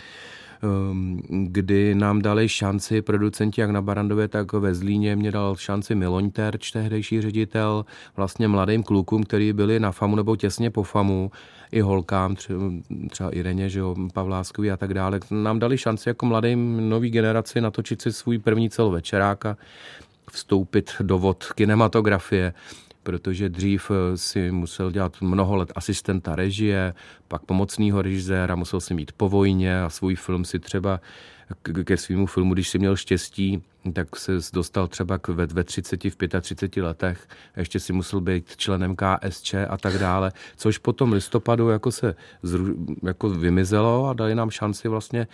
kdy 1.29 1.95
nám 1.95 2.23
dali 2.23 2.49
šanci 2.49 3.03
producenti 3.03 3.61
jak 3.61 3.71
na 3.71 3.83
Barandově, 3.83 4.29
tak 4.29 4.53
ve 4.53 4.75
Zlíně. 4.75 5.17
Mě 5.17 5.31
dal 5.31 5.57
šanci 5.57 5.95
Miloň 5.95 6.31
Terč, 6.31 6.71
tehdejší 6.71 7.21
ředitel, 7.21 7.85
vlastně 8.17 8.49
mladým 8.49 8.83
klukům, 8.83 9.23
kteří 9.23 9.53
byli 9.53 9.81
na 9.81 9.93
FAMu 9.93 10.17
nebo 10.17 10.37
těsně 10.37 10.71
po 10.71 10.83
FAMu 10.83 11.31
i 11.73 11.81
holkám, 11.81 12.37
třeba, 13.11 13.31
Ireně, 13.31 13.69
že 13.69 13.79
jo, 13.79 13.97
a 14.73 14.77
tak 14.77 14.95
dále, 14.95 15.21
nám 15.31 15.59
dali 15.59 15.79
šanci 15.79 16.09
jako 16.09 16.27
mladým 16.27 16.89
nový 16.89 17.11
generaci 17.11 17.61
natočit 17.61 18.03
si 18.03 18.13
svůj 18.13 18.39
první 18.39 18.71
celovečerák 18.71 19.47
a 19.47 19.57
vstoupit 20.31 20.93
do 21.01 21.19
vod 21.19 21.45
kinematografie 21.55 22.55
protože 23.09 23.49
dřív 23.49 23.91
eh, 23.91 24.17
si 24.17 24.51
musel 24.51 24.91
dělat 24.91 25.17
mnoho 25.21 25.57
let 25.57 25.73
asistenta 25.75 26.37
režie, 26.37 26.95
pak 27.29 27.43
pomocného 27.43 28.03
režiséra, 28.03 28.55
musel 28.55 28.81
si 28.81 28.95
mít 28.95 29.13
po 29.13 29.29
vojně 29.29 29.83
a 29.83 29.89
svůj 29.89 30.15
film 30.15 30.45
si 30.45 30.59
třeba 30.59 31.01
ke 31.85 31.97
svýmu 31.97 32.27
filmu, 32.27 32.55
když 32.55 32.69
si 32.69 32.79
měl 32.79 32.97
štěstí, 32.97 33.63
tak 33.93 34.17
se 34.17 34.33
dostal 34.53 34.89
třeba 34.89 35.19
k 35.19 35.29
ve, 35.29 35.47
ve 35.47 35.65
30, 35.65 36.05
v 36.05 36.17
35 36.41 36.83
letech, 36.83 37.29
ještě 37.57 37.81
si 37.81 37.93
musel 37.93 38.21
být 38.21 38.57
členem 38.57 38.97
KSČ 38.97 39.55
a 39.69 39.77
tak 39.77 39.99
dále, 39.99 40.33
což 40.57 40.79
potom 40.79 41.13
listopadu 41.13 41.69
jako 41.69 41.93
se 41.93 42.15
zru, 42.43 42.87
jako 43.03 43.31
vymizelo 43.31 44.09
a 44.09 44.13
dali 44.13 44.35
nám 44.35 44.51
šanci 44.51 44.89
vlastně 44.89 45.27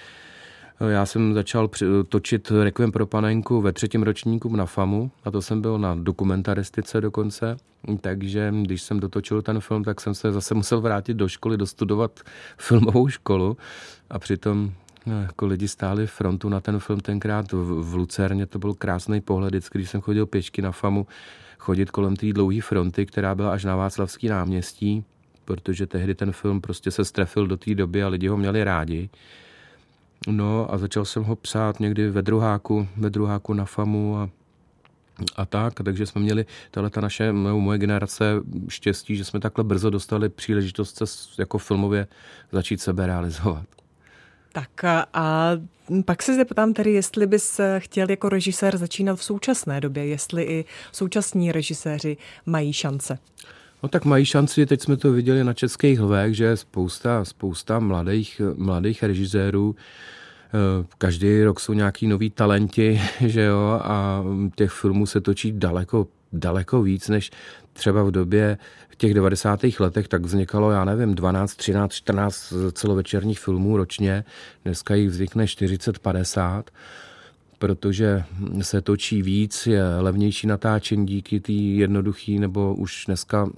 já 0.88 1.06
jsem 1.06 1.34
začal 1.34 1.70
točit 2.08 2.50
Requiem 2.62 2.92
pro 2.92 3.06
panenku 3.06 3.60
ve 3.60 3.72
třetím 3.72 4.02
ročníku 4.02 4.56
na 4.56 4.66
FAMu 4.66 5.10
a 5.24 5.30
to 5.30 5.42
jsem 5.42 5.60
byl 5.60 5.78
na 5.78 5.94
dokumentaristice 5.94 7.00
dokonce. 7.00 7.56
Takže 8.00 8.52
když 8.62 8.82
jsem 8.82 9.00
dotočil 9.00 9.42
ten 9.42 9.60
film, 9.60 9.84
tak 9.84 10.00
jsem 10.00 10.14
se 10.14 10.32
zase 10.32 10.54
musel 10.54 10.80
vrátit 10.80 11.14
do 11.14 11.28
školy, 11.28 11.56
dostudovat 11.56 12.20
filmovou 12.58 13.08
školu 13.08 13.56
a 14.10 14.18
přitom 14.18 14.72
No, 15.06 15.22
jako 15.22 15.46
lidi 15.46 15.68
stáli 15.68 16.06
frontu 16.06 16.48
na 16.48 16.60
ten 16.60 16.78
film 16.78 17.00
tenkrát 17.00 17.52
v, 17.52 17.90
v 17.90 17.94
Lucerně, 17.94 18.46
to 18.46 18.58
byl 18.58 18.74
krásný 18.74 19.20
pohled, 19.20 19.50
vždycky, 19.50 19.78
když 19.78 19.90
jsem 19.90 20.00
chodil 20.00 20.26
pěšky 20.26 20.62
na 20.62 20.72
FAMu, 20.72 21.06
chodit 21.58 21.90
kolem 21.90 22.16
té 22.16 22.32
dlouhé 22.32 22.60
fronty, 22.60 23.06
která 23.06 23.34
byla 23.34 23.52
až 23.52 23.64
na 23.64 23.76
Václavský 23.76 24.28
náměstí, 24.28 25.04
protože 25.44 25.86
tehdy 25.86 26.14
ten 26.14 26.32
film 26.32 26.60
prostě 26.60 26.90
se 26.90 27.04
strefil 27.04 27.46
do 27.46 27.56
té 27.56 27.74
doby 27.74 28.02
a 28.02 28.08
lidi 28.08 28.28
ho 28.28 28.36
měli 28.36 28.64
rádi. 28.64 29.10
No 30.28 30.74
a 30.74 30.78
začal 30.78 31.04
jsem 31.04 31.22
ho 31.22 31.36
psát 31.36 31.80
někdy 31.80 32.10
ve 32.10 32.22
druháku, 32.22 32.88
ve 32.96 33.10
druháku 33.10 33.54
na 33.54 33.64
FAMu 33.64 34.18
a 34.18 34.30
a 35.36 35.46
tak, 35.46 35.74
takže 35.84 36.06
jsme 36.06 36.20
měli 36.20 36.46
tahle 36.70 36.90
ta 36.90 37.00
naše, 37.00 37.32
moje 37.32 37.78
generace 37.78 38.24
štěstí, 38.68 39.16
že 39.16 39.24
jsme 39.24 39.40
takhle 39.40 39.64
brzo 39.64 39.90
dostali 39.90 40.28
příležitost 40.28 40.96
se 41.04 41.04
jako 41.38 41.58
filmově 41.58 42.06
začít 42.52 42.80
sebe 42.80 43.06
realizovat. 43.06 43.66
Tak 44.52 44.84
a 45.14 45.50
pak 46.04 46.22
se 46.22 46.34
zeptám 46.34 46.72
tedy, 46.72 46.92
jestli 46.92 47.26
bys 47.26 47.60
chtěl 47.78 48.10
jako 48.10 48.28
režisér 48.28 48.76
začínat 48.76 49.16
v 49.16 49.24
současné 49.24 49.80
době, 49.80 50.06
jestli 50.06 50.42
i 50.42 50.64
současní 50.92 51.52
režiséři 51.52 52.16
mají 52.46 52.72
šance. 52.72 53.18
No 53.84 53.88
tak 53.88 54.04
mají 54.04 54.24
šanci, 54.24 54.66
teď 54.66 54.82
jsme 54.82 54.96
to 54.96 55.12
viděli 55.12 55.44
na 55.44 55.52
českých 55.52 56.00
lvech, 56.00 56.34
že 56.34 56.56
spousta, 56.56 57.24
spousta 57.24 57.78
mladých, 57.78 58.40
mladých 58.56 59.02
režisérů, 59.02 59.76
eh, 59.76 60.86
každý 60.98 61.42
rok 61.42 61.60
jsou 61.60 61.72
nějaký 61.72 62.06
noví 62.06 62.30
talenti, 62.30 63.00
že 63.20 63.42
jo, 63.42 63.80
a 63.82 64.24
těch 64.54 64.70
filmů 64.70 65.06
se 65.06 65.20
točí 65.20 65.52
daleko, 65.52 66.06
daleko 66.32 66.82
víc, 66.82 67.08
než 67.08 67.30
třeba 67.72 68.02
v 68.02 68.10
době 68.10 68.58
v 68.88 68.96
těch 68.96 69.14
90. 69.14 69.60
letech 69.80 70.08
tak 70.08 70.22
vznikalo, 70.22 70.70
já 70.70 70.84
nevím, 70.84 71.14
12, 71.14 71.54
13, 71.54 71.92
14 71.92 72.52
celovečerních 72.72 73.40
filmů 73.40 73.76
ročně. 73.76 74.24
Dneska 74.64 74.94
jich 74.94 75.08
vznikne 75.08 75.46
40, 75.46 75.98
50 75.98 76.70
protože 77.58 78.24
se 78.60 78.80
točí 78.80 79.22
víc, 79.22 79.66
je 79.66 79.82
levnější 79.98 80.46
natáčení 80.46 81.06
díky 81.06 81.40
té 81.40 81.52
jednoduché 81.52 82.32
nebo 82.32 82.74
už 82.74 83.04
dneska 83.06 83.48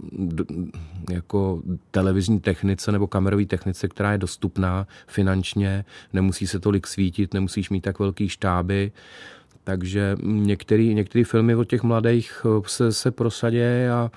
jako 1.10 1.62
televizní 1.90 2.40
technice 2.40 2.92
nebo 2.92 3.06
kamerové 3.06 3.46
technice, 3.46 3.88
která 3.88 4.12
je 4.12 4.18
dostupná 4.18 4.86
finančně, 5.06 5.84
nemusí 6.12 6.46
se 6.46 6.60
tolik 6.60 6.86
svítit, 6.86 7.34
nemusíš 7.34 7.70
mít 7.70 7.80
tak 7.80 7.98
velký 7.98 8.28
štáby, 8.28 8.92
takže 9.64 10.16
některé 10.22 11.24
filmy 11.24 11.54
od 11.54 11.64
těch 11.64 11.82
mladých 11.82 12.46
se, 12.66 12.92
se 12.92 13.10
prosadí 13.10 13.58
a 13.92 14.10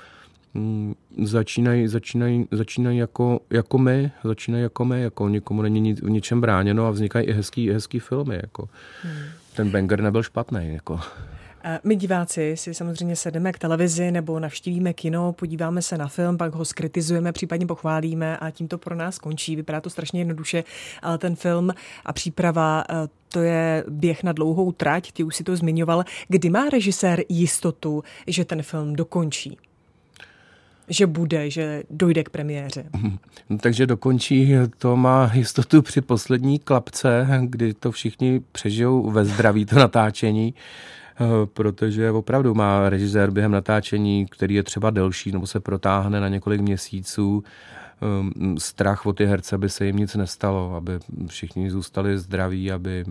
začínají, 1.24 1.88
začínají, 1.88 2.48
začínají 2.52 2.98
jako, 2.98 3.40
jako 3.50 3.78
my, 3.78 4.12
začínají 4.24 4.64
jako 4.64 4.86
my, 4.86 5.02
jako 5.02 5.30
nikomu 5.30 5.62
není 5.62 5.94
v 5.94 6.10
ničem 6.10 6.42
bráněno 6.42 6.86
a 6.86 6.92
vznikají 6.92 7.28
i 7.28 7.34
hezký, 7.34 7.70
hezký 7.70 8.00
filmy. 8.00 8.36
Jako. 8.36 8.70
Hmm. 9.04 9.24
Ten 9.56 9.70
banger 9.70 10.02
nebyl 10.02 10.24
špatný. 10.24 10.74
Jako. 10.74 11.00
My 11.84 11.96
diváci 11.96 12.58
si 12.58 12.74
samozřejmě 12.74 13.16
sedeme 13.16 13.54
k 13.54 13.60
televizi 13.60 14.12
nebo 14.12 14.40
navštívíme 14.40 14.94
kino, 14.94 15.34
podíváme 15.34 15.82
se 15.82 15.98
na 15.98 16.08
film, 16.08 16.38
pak 16.38 16.54
ho 16.54 16.66
skritizujeme, 16.66 17.32
případně 17.32 17.66
pochválíme 17.66 18.38
a 18.38 18.52
tím 18.52 18.68
to 18.68 18.78
pro 18.78 18.96
nás 18.96 19.20
končí. 19.20 19.56
Vypadá 19.56 19.82
to 19.82 19.90
strašně 19.90 20.22
jednoduše, 20.22 20.64
ale 21.02 21.18
ten 21.18 21.36
film 21.36 21.72
a 22.06 22.14
příprava, 22.14 22.84
eh, 22.90 22.94
to 23.30 23.40
je 23.42 23.84
běh 23.90 24.24
na 24.24 24.32
dlouhou 24.32 24.72
trať, 24.72 25.12
ty 25.12 25.24
už 25.24 25.36
si 25.36 25.44
to 25.44 25.56
zmiňoval. 25.56 26.04
Kdy 26.28 26.50
má 26.50 26.70
režisér 26.70 27.24
jistotu, 27.30 28.04
že 28.28 28.46
ten 28.46 28.64
film 28.64 28.96
dokončí? 28.96 29.58
Že 30.90 31.08
bude, 31.08 31.50
že 31.50 31.84
dojde 31.90 32.24
k 32.24 32.30
premiéře. 32.30 32.86
No, 33.50 33.58
takže 33.62 33.86
dokončí, 33.86 34.54
to 34.78 34.96
má 34.96 35.32
jistotu 35.34 35.82
při 35.82 36.02
poslední 36.02 36.60
klapce, 36.60 37.28
kdy 37.44 37.74
to 37.74 37.92
všichni 37.92 38.42
přežijou 38.52 39.12
ve 39.12 39.26
zdraví, 39.26 39.66
to 39.66 39.76
natáčení, 39.76 40.54
eh, 40.54 41.26
protože 41.46 42.12
opravdu 42.12 42.54
má 42.54 42.90
režisér 42.90 43.32
během 43.32 43.52
natáčení, 43.52 44.26
který 44.26 44.56
je 44.56 44.64
třeba 44.64 44.90
delší 44.90 45.32
nebo 45.32 45.48
se 45.48 45.60
protáhne 45.60 46.20
na 46.20 46.28
několik 46.28 46.62
měsíců, 46.62 47.44
eh, 47.44 48.60
strach 48.60 49.06
o 49.06 49.14
ty 49.14 49.26
herce, 49.26 49.56
aby 49.56 49.70
se 49.70 49.86
jim 49.86 49.98
nic 49.98 50.16
nestalo, 50.16 50.76
aby 50.76 51.00
všichni 51.28 51.72
zůstali 51.72 52.18
zdraví, 52.18 52.72
aby 52.72 53.06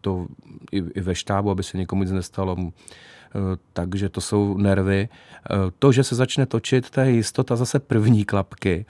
to 0.00 0.26
i 0.72 1.00
ve 1.00 1.14
štábu, 1.14 1.50
aby 1.50 1.62
se 1.62 1.78
nikomu 1.78 2.02
nic 2.02 2.12
nestalo 2.12 2.56
takže 3.72 4.08
to 4.08 4.20
jsou 4.20 4.56
nervy. 4.56 5.08
Eh, 5.08 5.56
to, 5.78 5.92
že 5.92 6.04
se 6.04 6.14
začne 6.14 6.46
točit, 6.46 6.90
to 6.90 7.00
je 7.00 7.10
jistota 7.10 7.56
zase 7.56 7.78
první 7.78 8.24
klapky. 8.24 8.86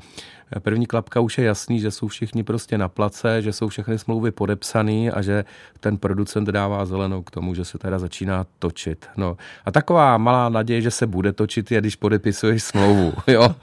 První 0.61 0.87
klapka 0.87 1.21
už 1.21 1.38
je 1.38 1.44
jasný, 1.44 1.80
že 1.80 1.90
jsou 1.90 2.09
všichni 2.09 2.42
prostě 2.42 2.78
na 2.78 2.88
place, 2.88 3.42
že 3.42 3.52
jsou 3.52 3.68
všechny 3.68 3.99
smlouvy 3.99 4.30
podepsané 4.30 5.11
a 5.11 5.23
že 5.23 5.44
ten 5.80 5.99
producent 5.99 6.49
dává 6.49 6.85
zelenou 6.85 7.23
k 7.23 7.30
tomu, 7.30 7.54
že 7.54 7.64
se 7.64 7.78
teda 7.78 7.99
začíná 7.99 8.47
točit. 8.59 9.06
No. 9.16 9.37
A 9.64 9.71
taková 9.71 10.18
malá 10.18 10.49
naděje, 10.49 10.80
že 10.80 10.90
se 10.90 11.06
bude 11.06 11.32
točit, 11.32 11.71
je, 11.71 11.80
když 11.80 11.97
podepisuješ 11.97 12.62
smlouvu. 12.62 13.12
Jo? 13.26 13.54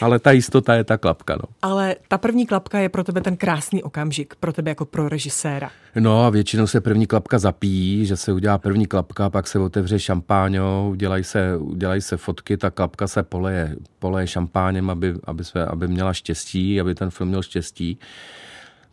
Ale 0.00 0.18
ta 0.18 0.30
jistota 0.30 0.74
je 0.74 0.84
ta 0.84 0.98
klapka. 0.98 1.36
No. 1.36 1.42
Ale 1.62 1.96
ta 2.08 2.18
první 2.18 2.46
klapka 2.46 2.78
je 2.78 2.88
pro 2.88 3.04
tebe 3.04 3.20
ten 3.20 3.36
krásný 3.36 3.82
okamžik, 3.82 4.34
pro 4.40 4.52
tebe 4.52 4.70
jako 4.70 4.84
pro 4.84 5.08
režiséra. 5.08 5.70
No 5.94 6.24
a 6.24 6.30
většinou 6.30 6.66
se 6.66 6.80
první 6.80 7.06
klapka 7.06 7.38
zapíjí, 7.38 8.06
že 8.06 8.16
se 8.16 8.32
udělá 8.32 8.58
první 8.58 8.86
klapka, 8.86 9.30
pak 9.30 9.46
se 9.46 9.58
otevře 9.58 9.98
šampáňou, 9.98 10.94
dělají 10.94 11.24
se, 11.24 11.58
dělají 11.76 12.00
se 12.00 12.16
fotky, 12.16 12.56
ta 12.56 12.70
klapka 12.70 13.06
se 13.06 13.22
poleje, 13.22 13.76
poleje 13.98 14.26
šampáněm, 14.26 14.90
aby, 14.90 15.14
aby, 15.24 15.44
se, 15.44 15.66
aby 15.66 15.88
měla 15.90 16.12
štěstí, 16.12 16.80
aby 16.80 16.94
ten 16.94 17.10
film 17.10 17.28
měl 17.28 17.42
štěstí. 17.42 17.98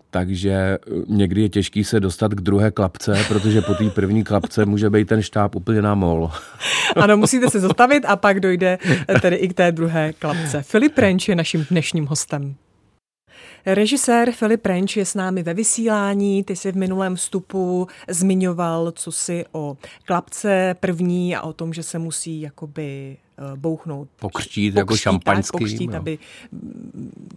Takže 0.09 0.51
eh, 0.51 0.77
někdy 1.07 1.41
je 1.41 1.49
těžký 1.49 1.83
se 1.83 1.99
dostat 1.99 2.33
k 2.33 2.41
druhé 2.41 2.71
klapce, 2.71 3.25
protože 3.27 3.61
po 3.61 3.73
té 3.73 3.89
první 3.89 4.23
klapce 4.23 4.65
může 4.65 4.89
být 4.89 5.07
ten 5.07 5.21
štáb 5.21 5.55
úplně 5.55 5.81
na 5.81 5.95
mol. 5.95 6.31
Ano, 6.95 7.17
musíte 7.17 7.49
se 7.49 7.59
zastavit 7.59 8.05
a 8.05 8.15
pak 8.15 8.39
dojde 8.39 8.77
tedy 9.21 9.35
i 9.35 9.47
k 9.47 9.53
té 9.53 9.71
druhé 9.71 10.13
klapce. 10.13 10.61
Filip 10.61 10.97
Renč 10.97 11.27
je 11.27 11.35
naším 11.35 11.65
dnešním 11.69 12.05
hostem. 12.05 12.55
Režisér 13.65 14.31
Filip 14.31 14.65
Renč 14.65 14.97
je 14.97 15.05
s 15.05 15.15
námi 15.15 15.43
ve 15.43 15.53
vysílání. 15.53 16.43
Ty 16.43 16.55
jsi 16.55 16.71
v 16.71 16.75
minulém 16.75 17.15
vstupu 17.15 17.87
zmiňoval, 18.09 18.91
co 18.91 19.11
si 19.11 19.45
o 19.51 19.77
klapce 20.05 20.75
první 20.79 21.35
a 21.35 21.41
o 21.41 21.53
tom, 21.53 21.73
že 21.73 21.83
se 21.83 21.99
musí 21.99 22.41
jakoby 22.41 23.17
eh, 23.37 23.43
bouchnout. 23.55 24.09
Pokřtít, 24.19 24.75
jako 24.75 24.97
šampaňský. 24.97 25.57
Pokřtít, 25.57 25.91
no. 25.91 25.97
aby 25.97 26.17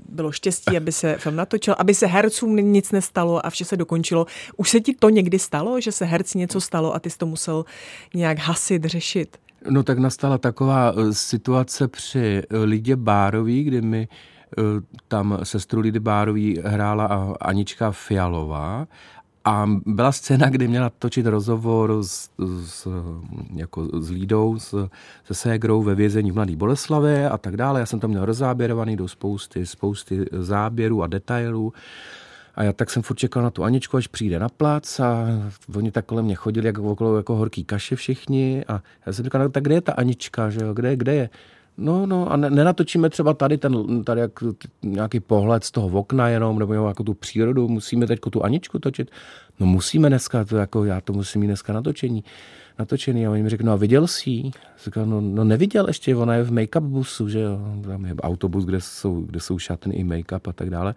bylo 0.08 0.32
štěstí, 0.32 0.76
aby 0.76 0.92
se 0.92 1.16
film 1.18 1.36
natočil, 1.36 1.74
aby 1.78 1.94
se 1.94 2.06
hercům 2.06 2.56
nic 2.56 2.92
nestalo 2.92 3.46
a 3.46 3.50
vše 3.50 3.64
se 3.64 3.76
dokončilo. 3.76 4.26
Už 4.56 4.70
se 4.70 4.80
ti 4.80 4.94
to 4.94 5.08
někdy 5.08 5.38
stalo, 5.38 5.80
že 5.80 5.92
se 5.92 6.04
herci 6.04 6.38
něco 6.38 6.60
stalo 6.60 6.94
a 6.94 6.98
ty 6.98 7.10
jsi 7.10 7.18
to 7.18 7.26
musel 7.26 7.64
nějak 8.14 8.38
hasit, 8.38 8.84
řešit? 8.84 9.36
No 9.70 9.82
tak 9.82 9.98
nastala 9.98 10.38
taková 10.38 10.92
eh, 10.96 11.14
situace 11.14 11.88
při 11.88 12.42
eh, 12.50 12.58
Lidě 12.58 12.96
Bárový, 12.96 13.64
kdy 13.64 13.82
mi 13.82 14.08
tam 15.08 15.38
sestru 15.42 15.80
Lidy 15.80 16.00
Bárový 16.00 16.58
hrála 16.64 17.34
Anička 17.40 17.92
Fialová 17.92 18.86
a 19.44 19.66
byla 19.86 20.12
scéna, 20.12 20.50
kdy 20.50 20.68
měla 20.68 20.90
točit 20.98 21.26
rozhovor 21.26 22.02
s, 22.02 22.30
s, 22.64 22.88
jako 23.56 23.88
s 24.00 24.10
Lídou, 24.10 24.58
s, 24.58 24.88
se 25.24 25.34
ségrou 25.34 25.82
ve 25.82 25.94
vězení 25.94 26.30
v 26.30 26.34
Mladý 26.34 26.56
Boleslavě 26.56 27.30
a 27.30 27.38
tak 27.38 27.56
dále. 27.56 27.80
Já 27.80 27.86
jsem 27.86 28.00
to 28.00 28.08
měl 28.08 28.24
rozáběrovaný 28.24 28.96
do 28.96 29.08
spousty, 29.08 29.66
spousty 29.66 30.26
záběrů 30.32 31.02
a 31.02 31.06
detailů. 31.06 31.72
A 32.54 32.62
já 32.62 32.72
tak 32.72 32.90
jsem 32.90 33.02
furt 33.02 33.16
čekal 33.16 33.42
na 33.42 33.50
tu 33.50 33.64
Aničku, 33.64 33.96
až 33.96 34.06
přijde 34.06 34.38
na 34.38 34.48
plac 34.48 35.00
a 35.00 35.26
oni 35.76 35.90
tak 35.90 36.06
kolem 36.06 36.24
mě 36.24 36.34
chodili 36.34 36.66
jako 36.66 36.82
okolo 36.82 37.16
jako 37.16 37.36
horký 37.36 37.64
kaše 37.64 37.96
všichni 37.96 38.64
a 38.68 38.82
já 39.06 39.12
jsem 39.12 39.24
říkal, 39.24 39.40
no, 39.40 39.48
tak 39.48 39.62
kde 39.62 39.74
je 39.74 39.80
ta 39.80 39.92
Anička, 39.92 40.50
že 40.50 40.60
jo, 40.60 40.74
kde, 40.74 40.96
kde 40.96 41.14
je? 41.14 41.30
No, 41.78 42.06
no 42.06 42.32
a 42.32 42.36
nenatočíme 42.36 43.10
třeba 43.10 43.34
tady 43.34 43.58
ten, 43.58 44.04
tady 44.04 44.20
jak, 44.20 44.32
nějaký 44.82 45.20
pohled 45.20 45.64
z 45.64 45.70
toho 45.70 45.98
okna 45.98 46.28
jenom, 46.28 46.58
nebo 46.58 46.74
jako 46.74 47.04
tu 47.04 47.14
přírodu, 47.14 47.68
musíme 47.68 48.06
teď 48.06 48.20
tu 48.30 48.44
Aničku 48.44 48.78
točit. 48.78 49.10
No 49.60 49.66
musíme 49.66 50.08
dneska, 50.08 50.44
to 50.44 50.56
jako 50.56 50.84
já 50.84 51.00
to 51.00 51.12
musím 51.12 51.40
mít 51.40 51.46
dneska 51.46 51.72
natočení, 51.72 52.24
natočený. 52.78 53.26
A 53.26 53.30
oni 53.30 53.42
mi 53.42 53.48
řekli, 53.50 53.66
no 53.66 53.72
a 53.72 53.76
viděl 53.76 54.06
jsi 54.06 54.30
jí? 54.30 54.52
Říkal, 54.84 55.06
no, 55.06 55.20
no, 55.20 55.44
neviděl 55.44 55.88
ještě, 55.88 56.16
ona 56.16 56.34
je 56.34 56.42
v 56.42 56.52
make-up 56.52 56.80
busu, 56.80 57.28
že 57.28 57.40
jo, 57.40 57.58
tam 57.86 58.04
je 58.04 58.14
autobus, 58.14 58.64
kde 58.64 58.80
jsou, 58.80 59.20
kde 59.20 59.40
jsou 59.40 59.58
šatny 59.58 59.94
i 59.94 60.04
make-up 60.04 60.48
a 60.48 60.52
tak 60.52 60.70
dále. 60.70 60.94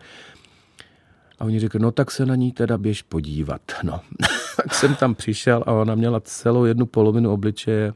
A 1.40 1.46
oni 1.46 1.60
řekli, 1.60 1.80
no 1.80 1.92
tak 1.92 2.12
se 2.12 2.26
na 2.26 2.36
ní 2.36 2.52
teda 2.52 2.78
běž 2.78 3.02
podívat. 3.02 3.62
No, 3.84 4.02
tak 4.58 4.74
jsem 4.74 4.96
tam 4.96 5.16
přišel 5.16 5.64
a 5.66 5.72
ona 5.72 5.96
měla 5.96 6.20
celou 6.20 6.66
jednu 6.66 6.86
polovinu 6.86 7.32
obličeje 7.32 7.94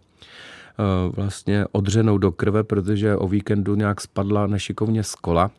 vlastně 1.15 1.65
odřenou 1.72 2.17
do 2.17 2.31
krve, 2.31 2.63
protože 2.63 3.15
o 3.15 3.27
víkendu 3.27 3.75
nějak 3.75 4.01
spadla 4.01 4.48
nešikovně 4.48 5.03
z 5.03 5.15
kola 5.15 5.51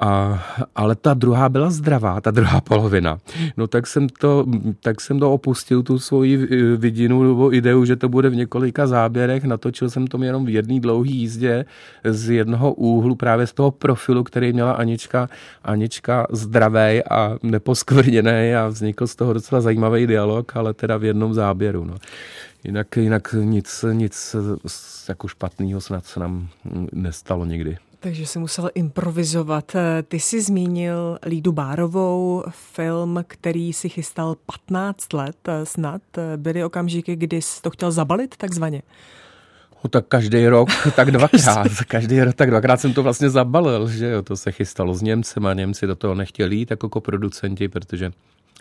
a, 0.00 0.42
ale 0.76 0.94
ta 0.94 1.14
druhá 1.14 1.48
byla 1.48 1.70
zdravá, 1.70 2.20
ta 2.20 2.30
druhá 2.30 2.60
polovina. 2.68 3.18
No 3.56 3.66
tak 3.66 3.86
jsem 3.86 4.08
to, 4.08 4.46
tak 4.80 5.00
jsem 5.00 5.18
to 5.18 5.32
opustil, 5.32 5.82
tu 5.82 5.98
svoji 5.98 6.36
vidinu 6.76 7.22
nebo 7.22 7.54
ideu, 7.54 7.84
že 7.84 7.96
to 7.96 8.08
bude 8.08 8.28
v 8.28 8.36
několika 8.36 8.86
záběrech. 8.86 9.44
Natočil 9.44 9.90
jsem 9.90 10.06
to 10.06 10.22
jenom 10.22 10.46
v 10.46 10.48
jedné 10.48 10.80
dlouhé 10.80 11.10
jízdě 11.10 11.64
z 12.04 12.30
jednoho 12.30 12.72
úhlu, 12.72 13.14
právě 13.14 13.46
z 13.46 13.52
toho 13.52 13.70
profilu, 13.70 14.24
který 14.24 14.52
měla 14.52 14.72
Anička. 14.72 15.28
Anička 15.64 16.26
zdravý 16.30 17.02
a 17.10 17.38
neposkvrněný 17.42 18.54
a 18.54 18.68
vznikl 18.68 19.06
z 19.06 19.16
toho 19.16 19.32
docela 19.32 19.60
zajímavý 19.60 20.06
dialog, 20.06 20.56
ale 20.56 20.74
teda 20.74 20.96
v 20.96 21.04
jednom 21.04 21.34
záběru. 21.34 21.84
No. 21.84 21.94
Jinak, 22.64 22.96
jinak 22.96 23.34
nic, 23.42 23.84
nic 23.92 24.36
jako 25.08 25.28
špatného 25.28 25.80
snad 25.80 26.06
se 26.06 26.20
nám 26.20 26.48
nestalo 26.92 27.44
nikdy. 27.44 27.76
Takže 28.00 28.26
si 28.26 28.38
musel 28.38 28.70
improvizovat. 28.74 29.76
Ty 30.08 30.20
jsi 30.20 30.42
zmínil 30.42 31.18
Lídu 31.26 31.52
Bárovou, 31.52 32.44
film, 32.50 33.24
který 33.26 33.72
si 33.72 33.88
chystal 33.88 34.36
15 34.46 35.12
let 35.12 35.48
snad. 35.64 36.02
Byly 36.36 36.64
okamžiky, 36.64 37.16
kdy 37.16 37.42
jsi 37.42 37.62
to 37.62 37.70
chtěl 37.70 37.92
zabalit 37.92 38.36
takzvaně? 38.36 38.82
No, 39.84 39.90
tak 39.90 40.06
každý 40.08 40.46
rok, 40.46 40.68
tak 40.96 41.10
dvakrát. 41.16 41.66
každý 41.88 42.20
rok, 42.20 42.34
tak 42.34 42.50
dvakrát 42.50 42.80
jsem 42.80 42.92
to 42.94 43.02
vlastně 43.02 43.30
zabalil, 43.30 43.88
že 43.88 44.06
jo, 44.06 44.22
to 44.22 44.36
se 44.36 44.52
chystalo 44.52 44.94
s 44.94 45.02
Němcem 45.02 45.46
a 45.46 45.54
Němci 45.54 45.86
do 45.86 45.96
toho 45.96 46.14
nechtěli 46.14 46.56
jít 46.56 46.70
jako 46.70 46.88
koproducenti, 46.88 47.68
protože 47.68 48.10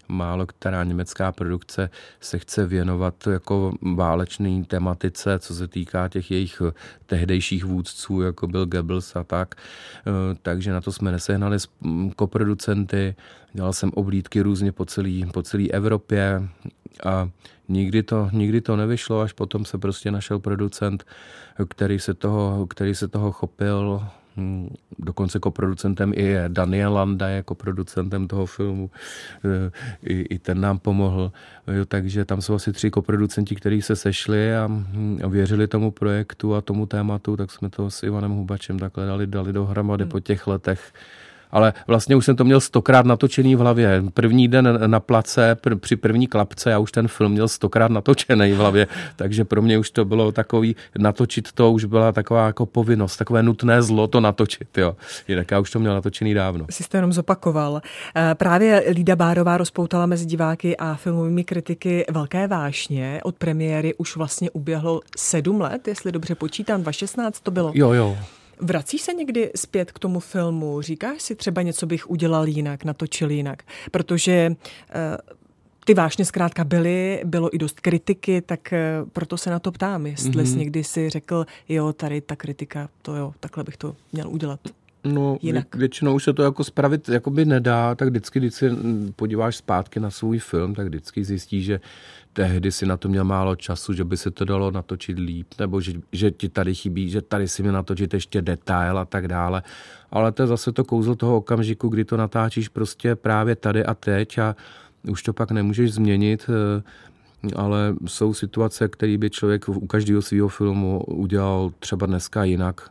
málo 0.08 0.46
která 0.46 0.84
německá 0.84 1.32
produkce 1.32 1.90
se 2.20 2.40
chce 2.40 2.68
věnovat 2.68 3.28
jako 3.28 3.74
válečné 3.96 4.64
tematice, 4.66 5.40
co 5.40 5.56
se 5.56 5.68
týká 5.68 6.08
těch 6.08 6.32
jejich 6.32 6.62
tehdejších 7.06 7.66
vůdců, 7.66 8.22
jako 8.22 8.48
byl 8.48 8.66
Goebbels 8.66 9.16
a 9.16 9.24
tak. 9.24 9.56
Eh, 9.56 10.38
takže 10.42 10.72
na 10.72 10.82
to 10.82 10.92
jsme 10.92 11.12
nesehnali 11.12 11.58
koproducenty. 12.16 13.16
Dělal 13.54 13.74
jsem 13.74 13.92
oblídky 13.94 14.42
různě 14.42 14.72
po 14.72 14.86
celé 14.86 15.22
po 15.34 15.44
celý 15.44 15.72
Evropě 15.72 16.48
a 17.06 17.30
nikdy 17.68 18.04
to, 18.04 18.30
nikdy 18.34 18.62
to 18.62 18.76
nevyšlo, 18.76 19.22
až 19.22 19.34
potom 19.34 19.66
se 19.66 19.78
prostě 19.78 20.12
našel 20.12 20.40
producent, 20.40 21.06
který 21.70 22.00
se 22.00 22.14
toho, 22.14 22.68
který 22.68 22.96
se 22.96 23.08
toho 23.08 23.32
chopil 23.32 24.08
dokonce 25.00 25.40
koproducentem 25.40 26.14
i 26.16 26.24
je 26.24 26.46
Daniel 26.48 26.94
Landa 26.94 27.30
jako 27.30 27.56
producentem 27.56 28.28
toho 28.28 28.46
filmu. 28.46 28.90
Eh, 29.46 29.72
I, 30.04 30.22
i 30.22 30.40
ten 30.40 30.62
nám 30.62 30.80
pomohl. 30.80 31.32
Jo, 31.68 31.86
takže 31.86 32.26
tam 32.26 32.42
jsou 32.42 32.54
asi 32.54 32.74
tři 32.74 32.90
koproducenti, 32.90 33.56
kteří 33.56 33.82
se 33.82 33.96
sešli 33.96 34.56
a, 34.56 34.68
hm, 34.68 35.20
a 35.24 35.28
věřili 35.28 35.68
tomu 35.68 35.92
projektu 35.92 36.56
a 36.56 36.62
tomu 36.62 36.86
tématu, 36.86 37.38
tak 37.38 37.52
jsme 37.52 37.70
to 37.70 37.90
s 37.90 38.04
Ivanem 38.04 38.32
Hubačem 38.32 38.80
takhle 38.80 39.06
dali, 39.06 39.28
dali 39.28 39.54
dohromady 39.54 40.04
hmm. 40.04 40.12
po 40.12 40.20
těch 40.20 40.48
letech 40.48 40.94
ale 41.52 41.74
vlastně 41.88 42.16
už 42.16 42.26
jsem 42.26 42.36
to 42.36 42.44
měl 42.44 42.62
stokrát 42.62 43.06
natočený 43.06 43.56
v 43.56 43.60
hlavě. 43.60 44.04
První 44.14 44.48
den 44.48 44.80
na 44.88 45.00
place, 45.00 45.58
pr- 45.62 45.80
při 45.80 45.96
první 45.96 46.28
klapce, 46.28 46.70
já 46.70 46.80
už 46.80 46.92
ten 46.92 47.08
film 47.08 47.32
měl 47.32 47.48
stokrát 47.48 47.92
natočený 47.92 48.52
v 48.52 48.58
hlavě, 48.58 48.88
takže 49.16 49.46
pro 49.46 49.62
mě 49.62 49.78
už 49.78 49.92
to 49.92 50.06
bylo 50.06 50.32
takový, 50.32 50.76
natočit 50.98 51.52
to 51.52 51.72
už 51.72 51.86
byla 51.86 52.12
taková 52.12 52.46
jako 52.46 52.66
povinnost, 52.66 53.18
takové 53.18 53.44
nutné 53.44 53.82
zlo 53.82 54.08
to 54.08 54.20
natočit, 54.20 54.78
jo. 54.78 54.96
Jinak 55.28 55.52
já 55.52 55.60
už 55.60 55.72
to 55.72 55.80
měl 55.80 55.94
natočený 55.94 56.34
dávno. 56.34 56.66
Jsi 56.70 56.84
to 56.90 56.98
jenom 56.98 57.14
zopakoval. 57.14 57.82
Eh, 58.16 58.36
právě 58.36 58.84
Lída 58.92 59.16
Bárová 59.16 59.58
rozpoutala 59.58 60.06
mezi 60.06 60.26
diváky 60.26 60.78
a 60.78 60.96
filmovými 60.96 61.44
kritiky 61.44 62.06
velké 62.12 62.48
vášně. 62.48 63.20
Od 63.24 63.36
premiéry 63.36 63.94
už 63.96 64.16
vlastně 64.16 64.52
uběhlo 64.52 65.02
sedm 65.18 65.62
let, 65.62 65.88
jestli 65.88 66.12
dobře 66.12 66.36
počítám, 66.36 66.82
2016 66.82 67.40
to 67.40 67.52
bylo. 67.52 67.72
Jo, 67.76 67.94
jo. 67.94 68.18
Vracíš 68.62 69.02
se 69.02 69.14
někdy 69.14 69.52
zpět 69.56 69.92
k 69.92 70.00
tomu 70.00 70.20
filmu? 70.20 70.82
Říkáš 70.82 71.22
si 71.22 71.36
třeba 71.36 71.62
něco 71.62 71.86
bych 71.86 72.10
udělal 72.10 72.48
jinak, 72.48 72.84
natočil 72.84 73.32
jinak? 73.32 73.64
Protože 73.92 74.50
uh, 74.50 75.36
ty 75.86 75.94
vášně 75.94 76.26
zkrátka 76.26 76.64
byly, 76.64 77.22
bylo 77.26 77.56
i 77.56 77.58
dost 77.58 77.80
kritiky, 77.80 78.42
tak 78.42 78.74
uh, 79.02 79.10
proto 79.10 79.38
se 79.38 79.50
na 79.50 79.60
to 79.60 79.72
ptám, 79.72 80.08
jestli 80.08 80.32
mm-hmm. 80.32 80.52
jsi 80.52 80.58
někdy 80.58 80.84
si 80.84 81.10
řekl, 81.10 81.46
jo, 81.70 81.94
tady 81.94 82.22
ta 82.22 82.36
kritika, 82.36 82.90
to 83.02 83.16
jo, 83.16 83.34
takhle 83.40 83.64
bych 83.64 83.78
to 83.78 83.96
měl 84.14 84.30
udělat. 84.30 84.60
No, 85.08 85.38
jinak. 85.42 85.76
většinou 85.76 86.16
už 86.16 86.24
se 86.24 86.34
to 86.34 86.44
jako 86.44 86.64
spravit 86.64 87.10
jakoby 87.10 87.46
nedá, 87.46 87.96
tak 87.96 88.10
vždycky, 88.10 88.40
když 88.40 88.54
se 88.54 88.76
podíváš 89.16 89.56
zpátky 89.56 90.00
na 90.00 90.10
svůj 90.10 90.40
film, 90.40 90.76
tak 90.76 90.88
vždycky 90.88 91.24
zjistíš, 91.24 91.66
že 91.66 91.80
tehdy 92.34 92.72
si 92.72 92.86
na 92.86 92.98
to 92.98 93.10
měl 93.10 93.24
málo 93.24 93.56
času, 93.56 93.94
že 93.94 94.04
by 94.04 94.18
se 94.18 94.32
to 94.32 94.46
dalo 94.46 94.72
natočit 94.72 95.20
líp, 95.20 95.48
nebo 95.60 95.82
že, 95.82 95.94
že 96.12 96.32
ti 96.32 96.50
tady 96.50 96.76
chybí, 96.76 97.10
že 97.10 97.22
tady 97.22 97.48
si 97.48 97.62
měl 97.62 97.74
natočit 97.74 98.14
ještě 98.14 98.42
detail 98.42 98.98
a 98.98 99.06
tak 99.06 99.28
dále. 99.28 99.64
Ale 100.12 100.32
to 100.32 100.44
je 100.44 100.48
zase 100.48 100.72
to 100.72 100.84
kouzlo 100.84 101.16
toho 101.16 101.38
okamžiku, 101.38 101.90
kdy 101.90 102.06
to 102.06 102.18
natáčíš 102.18 102.70
prostě 102.70 103.16
právě 103.16 103.56
tady 103.56 103.86
a 103.86 103.94
teď 103.94 104.38
a 104.38 104.56
už 105.10 105.24
to 105.24 105.34
pak 105.34 105.52
nemůžeš 105.52 105.94
změnit, 105.94 106.50
eh, 106.50 106.84
ale 107.56 107.96
jsou 108.06 108.34
situace, 108.34 108.88
které 108.88 109.18
by 109.18 109.30
člověk 109.30 109.70
u 109.70 109.88
každého 109.88 110.22
svého 110.22 110.48
filmu 110.48 111.04
udělal 111.04 111.72
třeba 111.80 112.06
dneska 112.06 112.44
jinak 112.44 112.90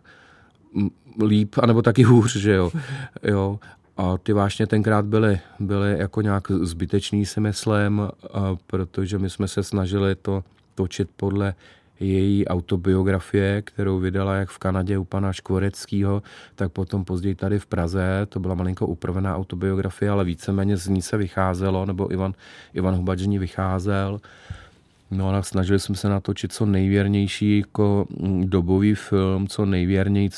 líp, 1.24 1.54
anebo 1.62 1.82
taky 1.82 2.02
hůř, 2.02 2.36
že 2.36 2.52
jo. 2.52 2.70
jo. 3.22 3.58
A 3.96 4.18
ty 4.18 4.32
vášně 4.32 4.66
tenkrát 4.66 5.04
byly, 5.04 5.40
byly 5.60 5.98
jako 5.98 6.20
nějak 6.22 6.50
zbytečný, 6.50 7.26
si 7.26 7.40
myslím, 7.40 8.08
protože 8.66 9.18
my 9.18 9.30
jsme 9.30 9.48
se 9.48 9.62
snažili 9.62 10.14
to 10.14 10.44
točit 10.74 11.08
podle 11.16 11.54
její 12.00 12.46
autobiografie, 12.46 13.62
kterou 13.62 13.98
vydala 13.98 14.34
jak 14.34 14.48
v 14.48 14.58
Kanadě 14.58 14.98
u 14.98 15.04
pana 15.04 15.32
Škvoreckého, 15.32 16.22
tak 16.54 16.72
potom 16.72 17.04
později 17.04 17.34
tady 17.34 17.58
v 17.58 17.66
Praze. 17.66 18.26
To 18.28 18.40
byla 18.40 18.54
malinko 18.54 18.86
upravená 18.86 19.36
autobiografie, 19.36 20.10
ale 20.10 20.24
víceméně 20.24 20.76
z 20.76 20.88
ní 20.88 21.02
se 21.02 21.16
vycházelo, 21.16 21.86
nebo 21.86 22.12
Ivan, 22.12 22.34
Ivan 22.74 22.94
Hubač 22.94 23.18
z 23.18 23.26
ní 23.26 23.38
vycházel. 23.38 24.20
No 25.10 25.30
a 25.30 25.42
snažili 25.42 25.80
jsme 25.80 25.96
se 25.96 26.08
natočit 26.08 26.52
co 26.52 26.66
nejvěrnější 26.66 27.58
jako 27.58 28.06
mm, 28.20 28.50
dobový 28.50 28.94
film, 28.94 29.48
co 29.48 29.66
nejvěrněji 29.66 30.30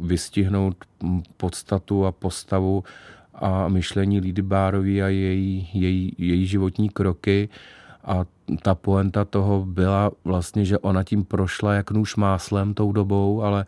vystihnout 0.00 0.76
mm, 1.02 1.22
podstatu 1.36 2.06
a 2.06 2.12
postavu 2.12 2.84
a 3.34 3.68
myšlení 3.68 4.20
Lidy 4.20 4.42
Bárový 4.42 5.02
a 5.02 5.08
její, 5.08 5.68
její, 5.72 6.14
její 6.18 6.46
životní 6.46 6.88
kroky. 6.88 7.48
A 8.04 8.24
ta 8.62 8.74
poenta 8.74 9.24
toho 9.24 9.64
byla 9.66 10.10
vlastně, 10.24 10.64
že 10.64 10.78
ona 10.78 11.04
tím 11.04 11.24
prošla 11.24 11.74
jak 11.74 11.90
nůž 11.90 12.16
máslem 12.16 12.74
tou 12.74 12.92
dobou, 12.92 13.42
ale 13.42 13.66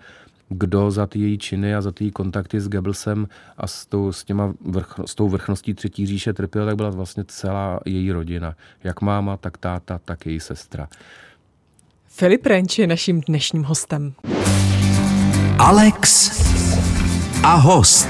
kdo 0.49 0.91
za 0.91 1.07
ty 1.07 1.19
její 1.19 1.39
činy 1.39 1.75
a 1.75 1.81
za 1.81 1.93
ty 1.93 2.05
její 2.05 2.11
kontakty 2.11 2.61
s 2.61 2.69
Goebbelsem 2.69 3.29
a 3.57 3.67
s 3.67 3.87
tou, 3.87 4.13
s, 4.13 4.25
těma 4.25 4.55
vrch, 4.61 4.95
s 5.07 5.15
tou 5.15 5.29
vrchností 5.29 5.75
třetí 5.75 6.07
říše 6.07 6.33
trpěl, 6.33 6.67
tak 6.67 6.77
byla 6.77 6.91
vlastně 6.91 7.25
celá 7.25 7.81
její 7.87 8.13
rodina. 8.13 8.55
Jak 8.85 9.01
máma, 9.01 9.37
tak 9.37 9.59
táta, 9.59 10.01
tak 10.05 10.27
její 10.27 10.41
sestra. 10.41 10.89
Filip 12.07 12.47
Renč 12.47 12.79
je 12.79 12.87
naším 12.87 13.21
dnešním 13.21 13.65
hostem. 13.65 14.13
Alex 15.59 16.31
a 17.43 17.55
host. 17.55 18.09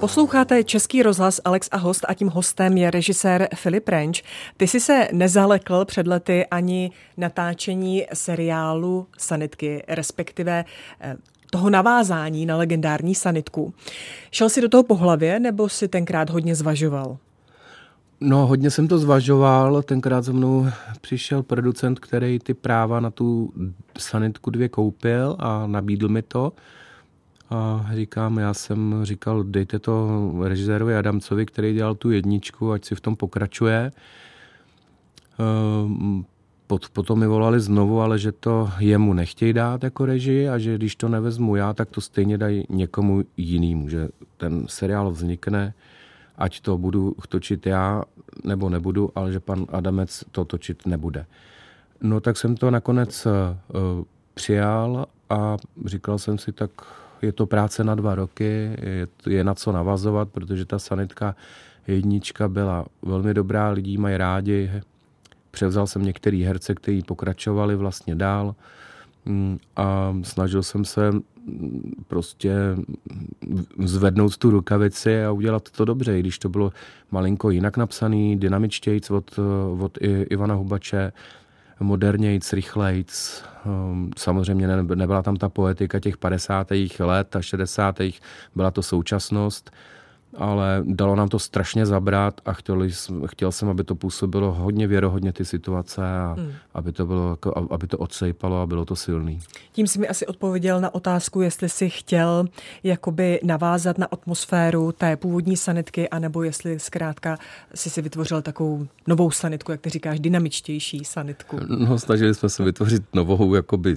Posloucháte 0.00 0.64
Český 0.64 1.02
rozhlas 1.02 1.40
Alex 1.44 1.68
a 1.72 1.76
host 1.76 2.04
a 2.08 2.14
tím 2.14 2.28
hostem 2.28 2.76
je 2.76 2.90
režisér 2.90 3.48
Filip 3.54 3.88
Renč. 3.88 4.22
Ty 4.56 4.66
jsi 4.66 4.80
se 4.80 5.08
nezalekl 5.12 5.84
před 5.84 6.06
lety 6.06 6.46
ani 6.46 6.90
natáčení 7.16 8.06
seriálu 8.14 9.06
Sanitky, 9.18 9.82
respektive 9.88 10.64
eh, 11.00 11.16
toho 11.50 11.70
navázání 11.70 12.46
na 12.46 12.56
legendární 12.56 13.14
sanitku. 13.14 13.74
Šel 14.30 14.48
jsi 14.48 14.60
do 14.60 14.68
toho 14.68 14.82
po 14.82 14.94
hlavě 14.94 15.40
nebo 15.40 15.68
si 15.68 15.88
tenkrát 15.88 16.30
hodně 16.30 16.54
zvažoval? 16.54 17.16
No, 18.20 18.46
hodně 18.46 18.70
jsem 18.70 18.88
to 18.88 18.98
zvažoval. 18.98 19.82
Tenkrát 19.82 20.24
za 20.24 20.32
mnou 20.32 20.66
přišel 21.00 21.42
producent, 21.42 21.98
který 21.98 22.38
ty 22.38 22.54
práva 22.54 23.00
na 23.00 23.10
tu 23.10 23.52
sanitku 23.98 24.50
dvě 24.50 24.68
koupil 24.68 25.36
a 25.38 25.66
nabídl 25.66 26.08
mi 26.08 26.22
to. 26.22 26.52
A 27.50 27.86
říkám, 27.94 28.38
já 28.38 28.54
jsem 28.54 29.00
říkal, 29.02 29.42
dejte 29.42 29.78
to 29.78 30.08
režisérovi 30.42 30.96
Adamcovi, 30.96 31.46
který 31.46 31.74
dělal 31.74 31.94
tu 31.94 32.10
jedničku, 32.10 32.72
ať 32.72 32.84
si 32.84 32.94
v 32.94 33.00
tom 33.00 33.16
pokračuje. 33.16 33.92
Ehm, 35.38 36.24
pot, 36.66 36.88
potom 36.88 37.18
mi 37.18 37.26
volali 37.26 37.60
znovu, 37.60 38.00
ale 38.00 38.18
že 38.18 38.32
to 38.32 38.70
jemu 38.78 39.12
nechtějí 39.12 39.52
dát 39.52 39.84
jako 39.84 40.06
režii 40.06 40.48
a 40.48 40.58
že 40.58 40.74
když 40.74 40.96
to 40.96 41.08
nevezmu 41.08 41.56
já, 41.56 41.74
tak 41.74 41.90
to 41.90 42.00
stejně 42.00 42.38
dají 42.38 42.64
někomu 42.68 43.22
jinému, 43.36 43.88
že 43.88 44.08
ten 44.36 44.66
seriál 44.68 45.10
vznikne, 45.10 45.74
ať 46.38 46.60
to 46.60 46.78
budu 46.78 47.14
točit 47.28 47.66
já 47.66 48.02
nebo 48.44 48.68
nebudu, 48.68 49.10
ale 49.14 49.32
že 49.32 49.40
pan 49.40 49.66
Adamec 49.68 50.24
to 50.30 50.44
točit 50.44 50.86
nebude. 50.86 51.26
No 52.02 52.20
tak 52.20 52.36
jsem 52.36 52.56
to 52.56 52.70
nakonec 52.70 53.26
uh, 53.26 53.32
přijal 54.34 55.06
a 55.30 55.56
říkal 55.84 56.18
jsem 56.18 56.38
si, 56.38 56.52
tak 56.52 56.70
je 57.22 57.32
to 57.32 57.46
práce 57.46 57.84
na 57.84 57.94
dva 57.94 58.14
roky, 58.14 58.76
je, 58.82 59.08
je 59.26 59.44
na 59.44 59.54
co 59.54 59.72
navazovat, 59.72 60.28
protože 60.28 60.64
ta 60.64 60.78
sanitka 60.78 61.36
jednička 61.86 62.48
byla 62.48 62.86
velmi 63.02 63.34
dobrá, 63.34 63.70
lidí 63.70 63.98
mají 63.98 64.16
rádi. 64.16 64.70
Převzal 65.50 65.86
jsem 65.86 66.04
některý 66.04 66.42
herce, 66.42 66.74
kteří 66.74 67.02
pokračovali 67.02 67.76
vlastně 67.76 68.14
dál 68.14 68.54
mm, 69.24 69.58
a 69.76 70.16
snažil 70.22 70.62
jsem 70.62 70.84
se 70.84 71.12
mm, 71.12 72.04
prostě 72.06 72.54
zvednout 73.78 74.36
tu 74.36 74.50
rukavici 74.50 75.24
a 75.24 75.30
udělat 75.30 75.70
to 75.70 75.84
dobře, 75.84 76.18
i 76.18 76.20
když 76.20 76.38
to 76.38 76.48
bylo 76.48 76.72
malinko 77.10 77.50
jinak 77.50 77.76
napsaný, 77.76 78.38
dynamičtějc 78.38 79.10
od, 79.10 79.38
od 79.78 79.98
Ivana 80.30 80.54
Hubače, 80.54 81.12
modernějc, 81.80 82.52
rychlejc. 82.52 83.44
Ehm, 83.66 84.10
samozřejmě 84.16 84.66
nebyla 84.66 85.22
tam 85.22 85.36
ta 85.36 85.48
poetika 85.48 86.00
těch 86.00 86.16
50. 86.16 87.00
let 87.00 87.36
a 87.36 87.42
60. 87.42 87.96
byla 88.54 88.70
to 88.70 88.82
současnost 88.82 89.70
ale 90.36 90.82
dalo 90.84 91.16
nám 91.16 91.28
to 91.28 91.38
strašně 91.38 91.86
zabrat 91.86 92.40
a 92.44 92.52
chtěl, 92.52 92.86
chtěl 93.26 93.52
jsem, 93.52 93.68
aby 93.68 93.84
to 93.84 93.94
působilo 93.94 94.52
hodně 94.52 94.86
věrohodně 94.86 95.32
ty 95.32 95.44
situace 95.44 96.02
a 96.02 96.34
hmm. 96.38 96.52
aby, 96.74 96.92
to 96.92 97.06
bylo, 97.06 97.30
jako, 97.30 97.68
aby 97.70 97.86
to 97.86 97.98
odsejpalo 97.98 98.60
a 98.60 98.66
bylo 98.66 98.84
to 98.84 98.96
silný. 98.96 99.40
Tím 99.72 99.86
si 99.86 99.98
mi 99.98 100.08
asi 100.08 100.26
odpověděl 100.26 100.80
na 100.80 100.94
otázku, 100.94 101.40
jestli 101.40 101.68
si 101.68 101.90
chtěl 101.90 102.44
jakoby 102.82 103.40
navázat 103.42 103.98
na 103.98 104.06
atmosféru 104.06 104.92
té 104.92 105.16
původní 105.16 105.56
sanitky, 105.56 106.08
anebo 106.08 106.42
jestli 106.42 106.78
zkrátka 106.78 107.38
si 107.74 107.90
si 107.90 108.02
vytvořil 108.02 108.42
takovou 108.42 108.86
novou 109.06 109.30
sanitku, 109.30 109.72
jak 109.72 109.80
ty 109.80 109.90
říkáš, 109.90 110.20
dynamičtější 110.20 111.04
sanitku. 111.04 111.58
No, 111.68 111.98
snažili 111.98 112.34
jsme 112.34 112.48
se 112.48 112.64
vytvořit 112.64 113.02
novou 113.14 113.54
jakoby 113.54 113.96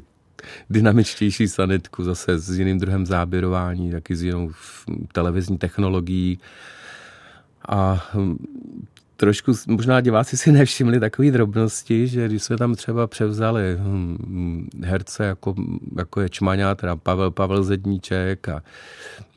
dynamičtější 0.70 1.48
sanitku, 1.48 2.04
zase 2.04 2.40
s 2.40 2.58
jiným 2.58 2.80
druhem 2.80 3.06
záběrování, 3.06 3.92
taky 3.92 4.16
s 4.16 4.24
jinou 4.24 4.52
televizní 5.12 5.58
technologií. 5.58 6.40
A 7.68 8.06
hm, 8.14 8.38
trošku, 9.18 9.52
možná 9.68 10.02
diváci 10.02 10.38
si 10.38 10.52
nevšimli 10.52 11.00
takové 11.00 11.32
drobnosti, 11.32 12.08
že 12.08 12.28
když 12.28 12.44
jsme 12.44 12.58
tam 12.58 12.76
třeba 12.76 13.08
převzali 13.08 13.78
hm, 13.80 14.70
herce 14.84 15.26
jako, 15.26 15.56
jako 15.98 16.22
je 16.22 16.30
Čmaňa, 16.30 16.76
teda 16.76 16.96
Pavel, 16.96 17.32
Pavel 17.32 17.64
Zedníček 17.64 18.50
a 18.50 18.64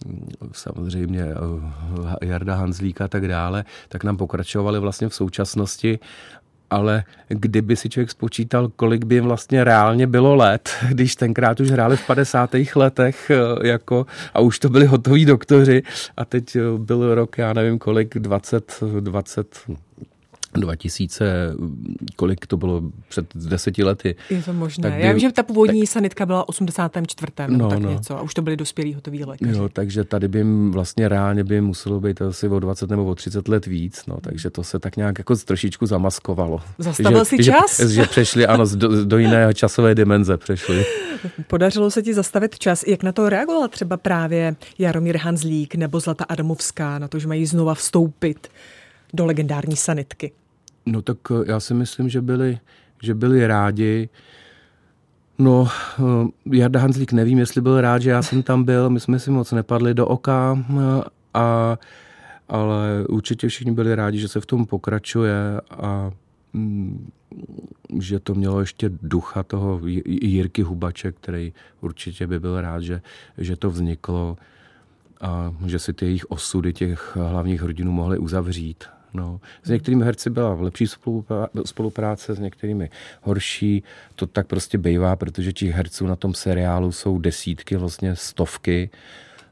hm, 0.06 0.28
samozřejmě 0.52 1.22
eh, 1.22 2.26
Jarda 2.26 2.54
Hanzlíka 2.54 3.04
a 3.04 3.08
tak 3.08 3.28
dále, 3.28 3.64
tak 3.88 4.04
nám 4.04 4.16
pokračovali 4.16 4.78
vlastně 4.78 5.08
v 5.08 5.14
současnosti 5.14 5.98
ale 6.70 7.04
kdyby 7.28 7.76
si 7.76 7.88
člověk 7.88 8.10
spočítal, 8.10 8.68
kolik 8.76 9.04
by 9.04 9.14
jim 9.14 9.24
vlastně 9.24 9.64
reálně 9.64 10.06
bylo 10.06 10.34
let, 10.34 10.70
když 10.88 11.16
tenkrát 11.16 11.60
už 11.60 11.70
hráli 11.70 11.96
v 11.96 12.06
50. 12.06 12.50
letech 12.74 13.30
eh, 13.30 13.68
jako, 13.68 14.06
a 14.34 14.40
už 14.40 14.58
to 14.58 14.68
byli 14.68 14.86
hotoví 14.86 15.24
doktoři 15.24 15.82
a 16.16 16.24
teď 16.24 16.56
eh, 16.56 16.60
byl 16.78 17.14
rok, 17.14 17.38
já 17.38 17.52
nevím 17.52 17.78
kolik, 17.78 18.18
20, 18.18 18.80
20 19.00 19.56
2000, 20.60 21.54
kolik 22.16 22.46
to 22.46 22.56
bylo 22.56 22.82
před 23.08 23.26
deseti 23.34 23.84
lety. 23.84 24.16
Je 24.30 24.42
to 24.42 24.52
možné. 24.52 24.90
Tak 24.90 25.00
Já 25.00 25.12
vím, 25.12 25.20
že 25.20 25.32
ta 25.32 25.42
původní 25.42 25.80
tak, 25.80 25.88
sanitka 25.88 26.26
byla 26.26 26.48
84. 26.48 27.32
No, 27.48 27.70
tak 27.70 27.78
no. 27.78 27.90
něco 27.90 28.18
a 28.18 28.22
už 28.22 28.34
to 28.34 28.42
byli 28.42 28.56
dospělí 28.56 28.94
hotoví 28.94 29.24
lékaři. 29.24 29.58
Jo, 29.58 29.68
takže 29.68 30.04
tady 30.04 30.28
by 30.28 30.44
vlastně 30.70 31.08
reálně 31.08 31.44
by 31.44 31.60
muselo 31.60 32.00
být 32.00 32.22
asi 32.22 32.48
o 32.48 32.60
20 32.60 32.90
nebo 32.90 33.04
o 33.04 33.14
30 33.14 33.48
let 33.48 33.66
víc, 33.66 34.06
no, 34.06 34.16
takže 34.20 34.50
to 34.50 34.64
se 34.64 34.78
tak 34.78 34.96
nějak 34.96 35.18
jako 35.18 35.36
trošičku 35.36 35.86
zamaskovalo. 35.86 36.60
Zastavil 36.78 37.18
že, 37.18 37.24
si 37.24 37.44
čas? 37.44 37.80
Že, 37.80 37.88
že 37.88 38.02
přešli, 38.02 38.46
ano, 38.46 38.64
do, 38.74 39.04
do 39.04 39.18
jiné 39.18 39.54
časové 39.54 39.94
dimenze 39.94 40.36
přešli. 40.36 40.84
Podařilo 41.46 41.90
se 41.90 42.02
ti 42.02 42.14
zastavit 42.14 42.58
čas. 42.58 42.84
Jak 42.86 43.02
na 43.02 43.12
to 43.12 43.28
reagoval 43.28 43.68
třeba 43.68 43.96
právě 43.96 44.56
Jaromír 44.78 45.16
Hanzlík 45.16 45.74
nebo 45.74 46.00
Zlata 46.00 46.24
Adamovská 46.24 46.98
na 46.98 47.08
to, 47.08 47.18
že 47.18 47.28
mají 47.28 47.46
znova 47.46 47.74
vstoupit 47.74 48.48
do 49.14 49.26
legendární 49.26 49.76
sanitky? 49.76 50.32
No 50.86 51.02
tak 51.02 51.18
eh, 51.30 51.44
já 51.46 51.60
si 51.60 51.74
myslím, 51.74 52.08
že 52.08 52.20
byli, 52.20 52.58
že 53.02 53.14
byli 53.14 53.46
rádi. 53.46 54.08
No, 55.38 55.68
eh, 55.98 56.56
Jarda 56.56 56.80
Hanzlík 56.80 57.12
nevím, 57.12 57.38
jestli 57.38 57.60
byl 57.60 57.80
rád, 57.80 58.02
že 58.02 58.10
já 58.10 58.22
jsem 58.22 58.42
tam 58.42 58.64
byl, 58.64 58.90
my 58.90 59.00
jsme 59.00 59.18
si 59.18 59.30
moc 59.30 59.52
nepadli 59.52 59.94
do 59.94 60.06
oka, 60.06 60.64
eh, 60.70 61.02
a, 61.34 61.78
ale 62.48 63.04
určitě 63.08 63.48
všichni 63.48 63.72
byli 63.72 63.94
rádi, 63.94 64.18
že 64.18 64.28
se 64.28 64.40
v 64.40 64.46
tom 64.46 64.66
pokračuje 64.66 65.60
a 65.70 66.10
mm, 66.52 67.10
že 67.98 68.20
to 68.20 68.34
mělo 68.34 68.60
ještě 68.60 68.90
ducha 69.02 69.42
toho 69.42 69.80
Jirky 70.06 70.62
Hubače, 70.62 71.12
který 71.12 71.52
určitě 71.80 72.26
by 72.26 72.40
byl 72.40 72.60
rád, 72.60 72.80
že, 72.80 73.02
že 73.38 73.56
to 73.56 73.70
vzniklo 73.70 74.36
a 75.20 75.54
že 75.66 75.78
si 75.78 75.92
ty 75.92 76.04
jejich 76.04 76.30
osudy 76.30 76.72
těch 76.72 77.16
hlavních 77.16 77.62
hrdinů 77.62 77.92
mohli 77.92 78.18
uzavřít. 78.18 78.84
No. 79.16 79.40
S 79.62 79.68
některými 79.68 80.04
herci 80.04 80.30
byla 80.30 80.54
v 80.54 80.62
lepší 80.62 80.86
spolupráce, 81.64 82.34
s 82.34 82.38
některými 82.38 82.90
horší. 83.22 83.82
To 84.14 84.26
tak 84.26 84.46
prostě 84.46 84.78
bývá, 84.78 85.16
protože 85.16 85.52
těch 85.52 85.70
herců 85.70 86.06
na 86.06 86.16
tom 86.16 86.34
seriálu 86.34 86.92
jsou 86.92 87.18
desítky, 87.18 87.76
vlastně 87.76 88.16
stovky 88.16 88.90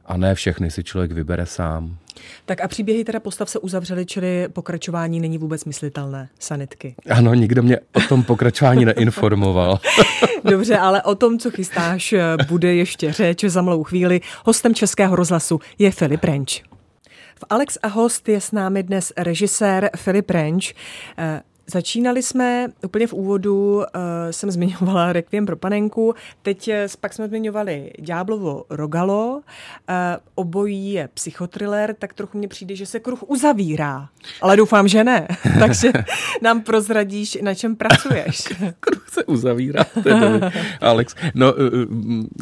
a 0.07 0.16
ne 0.16 0.35
všechny 0.35 0.70
si 0.70 0.85
člověk 0.85 1.12
vybere 1.12 1.46
sám. 1.46 1.96
Tak 2.44 2.61
a 2.61 2.68
příběhy 2.68 3.05
teda 3.05 3.20
postav 3.20 3.50
se 3.50 3.59
uzavřely, 3.59 4.07
čili 4.07 4.48
pokračování 4.48 5.20
není 5.20 5.38
vůbec 5.38 5.64
myslitelné, 5.64 6.29
sanitky. 6.38 6.94
Ano, 7.11 7.35
nikdo 7.35 7.62
mě 7.62 7.79
o 7.92 8.00
tom 8.00 8.22
pokračování 8.22 8.85
neinformoval. 8.94 9.81
Dobře, 10.50 10.79
ale 10.79 11.03
o 11.03 11.14
tom, 11.14 11.38
co 11.38 11.50
chystáš, 11.50 12.14
bude 12.48 12.74
ještě 12.74 13.12
řeč 13.12 13.44
za 13.44 13.62
malou 13.62 13.83
chvíli. 13.85 14.20
Hostem 14.44 14.74
Českého 14.74 15.16
rozhlasu 15.16 15.61
je 15.79 15.90
Filip 15.90 16.24
Renč. 16.24 16.62
V 17.34 17.44
Alex 17.50 17.78
a 17.82 17.88
host 17.88 18.28
je 18.28 18.40
s 18.40 18.52
námi 18.52 18.82
dnes 18.82 19.12
režisér 19.16 19.90
Filip 19.96 20.30
Renč. 20.30 20.74
Začínali 21.66 22.22
jsme 22.22 22.68
úplně 22.85 23.07
v 23.07 23.12
úvodu, 23.12 23.77
uh, 23.77 23.83
jsem 24.31 24.50
zmiňovala 24.50 25.12
Requiem 25.12 25.46
pro 25.46 25.57
panenku, 25.57 26.14
teď 26.42 26.68
eh, 26.68 26.87
pak 27.00 27.12
jsme 27.12 27.29
zmiňovali 27.29 27.92
Ďáblovo 27.98 28.64
Rogalo, 28.70 29.35
uh, 29.37 29.42
obojí 30.35 30.92
je 30.92 31.09
psychotriller, 31.14 31.94
tak 31.98 32.14
trochu 32.14 32.38
mně 32.38 32.48
přijde, 32.48 32.77
že 32.77 32.87
se 32.87 33.00
kruh 33.00 33.22
uzavírá, 33.27 34.09
ale 34.40 34.57
doufám, 34.57 34.88
že 34.88 35.05
ne, 35.05 35.29
takže 35.59 35.92
nám 36.42 36.62
prozradíš, 36.62 37.38
na 37.42 37.55
čem 37.55 37.77
pracuješ. 37.77 38.42
kruh 38.81 39.09
se 39.09 39.24
uzavírá, 39.24 39.85
Alex. 40.81 41.14
No, 41.35 41.55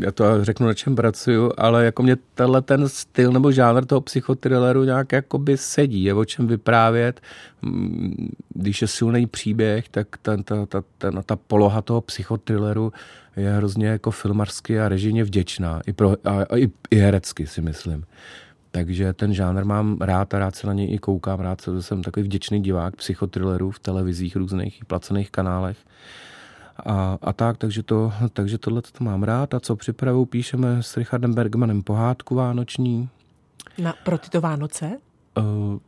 já 0.02 0.12
to 0.12 0.44
řeknu, 0.44 0.66
na 0.66 0.74
čem 0.74 0.96
pracuju, 0.96 1.52
ale 1.56 1.84
jako 1.84 2.02
mě 2.02 2.16
tenhle 2.34 2.62
ten 2.62 2.88
styl 2.88 3.32
nebo 3.32 3.52
žánr 3.52 3.84
toho 3.84 4.00
psychotrilleru 4.00 4.84
nějak 4.84 5.12
jakoby 5.12 5.56
sedí, 5.56 6.04
je 6.04 6.14
o 6.14 6.24
čem 6.24 6.46
vyprávět, 6.46 7.20
mm, 7.62 8.28
když 8.54 8.82
je 8.82 8.88
silný 8.88 9.11
silný 9.12 9.26
příběh, 9.26 9.88
tak 9.88 10.06
ta, 10.22 10.36
ta, 10.36 10.66
ta, 10.66 10.82
ta, 10.98 11.22
ta 11.22 11.36
poloha 11.36 11.82
toho 11.82 12.00
psychotrilleru 12.00 12.92
je 13.36 13.52
hrozně 13.52 13.86
jako 13.86 14.10
filmarsky 14.10 14.80
a 14.80 14.88
režijně 14.88 15.24
vděčná. 15.24 15.80
I, 15.86 15.92
pro, 15.92 16.16
a, 16.24 16.42
a 16.50 16.56
i, 16.56 16.70
i 16.90 16.96
herecky 16.96 17.46
si 17.46 17.60
myslím. 17.60 18.04
Takže 18.70 19.12
ten 19.12 19.34
žánr 19.34 19.64
mám 19.64 19.98
rád 20.00 20.34
a 20.34 20.38
rád 20.38 20.54
se 20.54 20.66
na 20.66 20.72
něj 20.72 20.94
i 20.94 20.98
koukám. 20.98 21.40
Rád 21.40 21.60
se, 21.60 21.82
jsem 21.82 22.02
takový 22.02 22.24
vděčný 22.24 22.62
divák 22.62 22.96
psychothrillerů 22.96 23.70
v 23.70 23.78
televizích 23.78 24.36
různých 24.36 24.84
placených 24.84 25.30
kanálech. 25.30 25.76
A, 26.86 27.18
a 27.22 27.32
tak, 27.32 27.56
takže, 27.58 27.82
to, 27.82 28.12
takže 28.32 28.58
tohle 28.58 28.82
to 28.82 29.04
mám 29.04 29.22
rád. 29.22 29.54
A 29.54 29.60
co 29.60 29.76
připravu, 29.76 30.24
píšeme 30.24 30.82
s 30.82 30.96
Richardem 30.96 31.34
Bergmanem 31.34 31.82
pohádku 31.82 32.34
vánoční. 32.34 33.08
Na, 33.78 33.94
pro 34.04 34.18
tyto 34.18 34.40
Vánoce? 34.40 34.98
Uh, 35.38 35.78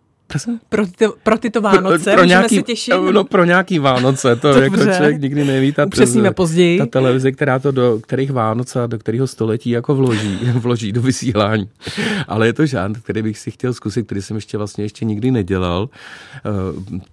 pro, 0.68 0.86
ty, 0.86 1.06
pro 1.22 1.38
tyto 1.38 1.60
Vánoce 1.60 2.04
pro, 2.04 2.14
pro 2.14 2.24
nějaký, 2.24 2.56
se 2.56 2.62
těšit? 2.62 2.94
No 3.12 3.24
pro 3.24 3.44
nějaký 3.44 3.78
Vánoce, 3.78 4.36
to 4.36 4.48
jako 4.48 4.76
člověk 4.76 5.20
nikdy 5.20 5.44
neví. 5.44 5.72
Ta, 5.72 5.86
Upřesníme 5.86 6.32
později. 6.32 6.78
Ta 6.78 6.86
televize, 6.86 7.32
která 7.32 7.58
to 7.58 7.70
do 7.70 8.00
kterých 8.02 8.32
Vánoce 8.32 8.82
a 8.82 8.86
do 8.86 8.98
kterého 8.98 9.26
století 9.26 9.70
jako 9.70 9.94
vloží, 9.94 10.38
vloží 10.52 10.92
do 10.92 11.02
vysílání. 11.02 11.68
Ale 12.28 12.46
je 12.46 12.52
to 12.52 12.66
žánr, 12.66 12.98
který 13.00 13.22
bych 13.22 13.38
si 13.38 13.50
chtěl 13.50 13.74
zkusit, 13.74 14.06
který 14.06 14.22
jsem 14.22 14.36
ještě 14.36 14.58
vlastně 14.58 14.84
ještě 14.84 15.04
nikdy 15.04 15.30
nedělal. 15.30 15.88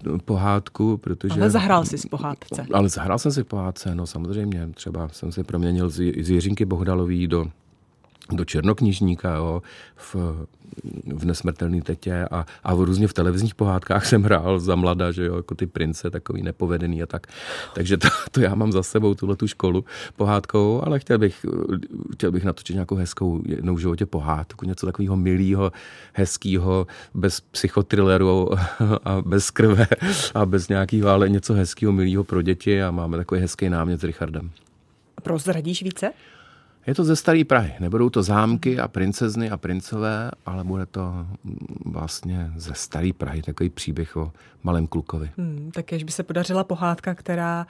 Uh, 0.06 0.18
pohádku, 0.26 0.98
protože... 0.98 1.34
Ale 1.34 1.50
zahrál 1.50 1.86
jsi 1.86 1.98
z 1.98 2.06
pohádce. 2.06 2.66
Ale 2.74 2.90
zahrál 2.90 3.20
jsem 3.20 3.32
si 3.32 3.44
pohádce, 3.44 3.96
no 3.96 4.08
samozřejmě. 4.08 4.70
Třeba 4.74 5.08
jsem 5.12 5.32
si 5.32 5.44
proměnil 5.44 5.90
z, 5.90 6.14
z 6.22 6.30
Jiřinky 6.30 6.66
Bohdalový 6.66 7.28
do 7.28 7.46
do 8.30 8.46
Černoknižníka, 8.46 9.36
jo, 9.36 9.62
v, 9.96 10.16
v 11.06 11.26
Nesmrtelný 11.26 11.82
tetě 11.82 12.26
a, 12.32 12.46
a 12.64 12.76
v 12.76 12.82
různě 12.82 13.08
v 13.08 13.14
televizních 13.14 13.56
pohádkách 13.56 14.06
jsem 14.08 14.24
hrál 14.24 14.60
za 14.60 14.76
mlada, 14.76 15.12
že 15.12 15.26
jo, 15.26 15.36
jako 15.36 15.56
ty 15.56 15.68
prince, 15.68 16.10
takový 16.10 16.44
nepovedený 16.44 17.04
a 17.04 17.06
tak. 17.06 17.28
Takže 17.74 17.98
to, 17.98 18.08
to 18.32 18.42
já 18.42 18.56
mám 18.56 18.72
za 18.72 18.84
sebou, 18.84 19.14
tuhle 19.14 19.36
tu 19.36 19.48
školu 19.48 19.86
pohádkou, 20.16 20.82
ale 20.86 21.00
chtěl 21.00 21.18
bych, 21.18 21.46
chtěl 22.14 22.32
bych 22.32 22.44
natočit 22.44 22.74
nějakou 22.74 22.96
hezkou 22.96 23.42
jednou 23.46 23.76
v 23.76 23.80
životě 23.80 24.06
pohádku, 24.06 24.66
něco 24.66 24.86
takového 24.86 25.16
milého, 25.16 25.72
hezkého, 26.14 26.88
bez 27.14 27.42
psychotrilleru 27.42 28.50
a 29.04 29.22
bez 29.22 29.52
krve 29.52 29.88
a 30.34 30.46
bez 30.46 30.68
nějakého, 30.68 31.10
ale 31.10 31.30
něco 31.30 31.54
hezkého, 31.54 31.92
milého 31.92 32.24
pro 32.24 32.42
děti 32.42 32.84
a 32.84 32.92
máme 32.92 33.18
takový 33.18 33.42
hezký 33.42 33.70
námět 33.70 34.02
s 34.02 34.04
Richardem. 34.04 34.52
Prozradíš 35.24 35.84
více? 35.84 36.12
Je 36.88 36.96
to 36.96 37.04
ze 37.04 37.16
staré 37.16 37.44
Prahy. 37.44 37.74
Nebudou 37.80 38.10
to 38.10 38.24
zámky 38.24 38.80
a 38.80 38.88
princezny 38.88 39.50
a 39.50 39.58
princové, 39.58 40.32
ale 40.46 40.64
bude 40.64 40.86
to 40.86 41.28
vlastně 41.86 42.52
ze 42.56 42.74
staré 42.74 43.10
Prahy 43.18 43.42
takový 43.42 43.70
příběh 43.70 44.18
o 44.18 44.32
malém 44.64 44.88
klukovi. 44.88 45.30
Hmm, 45.38 45.72
tak 45.74 45.86
by 46.06 46.12
se 46.12 46.24
podařila 46.24 46.64
pohádka, 46.64 47.16
která 47.16 47.68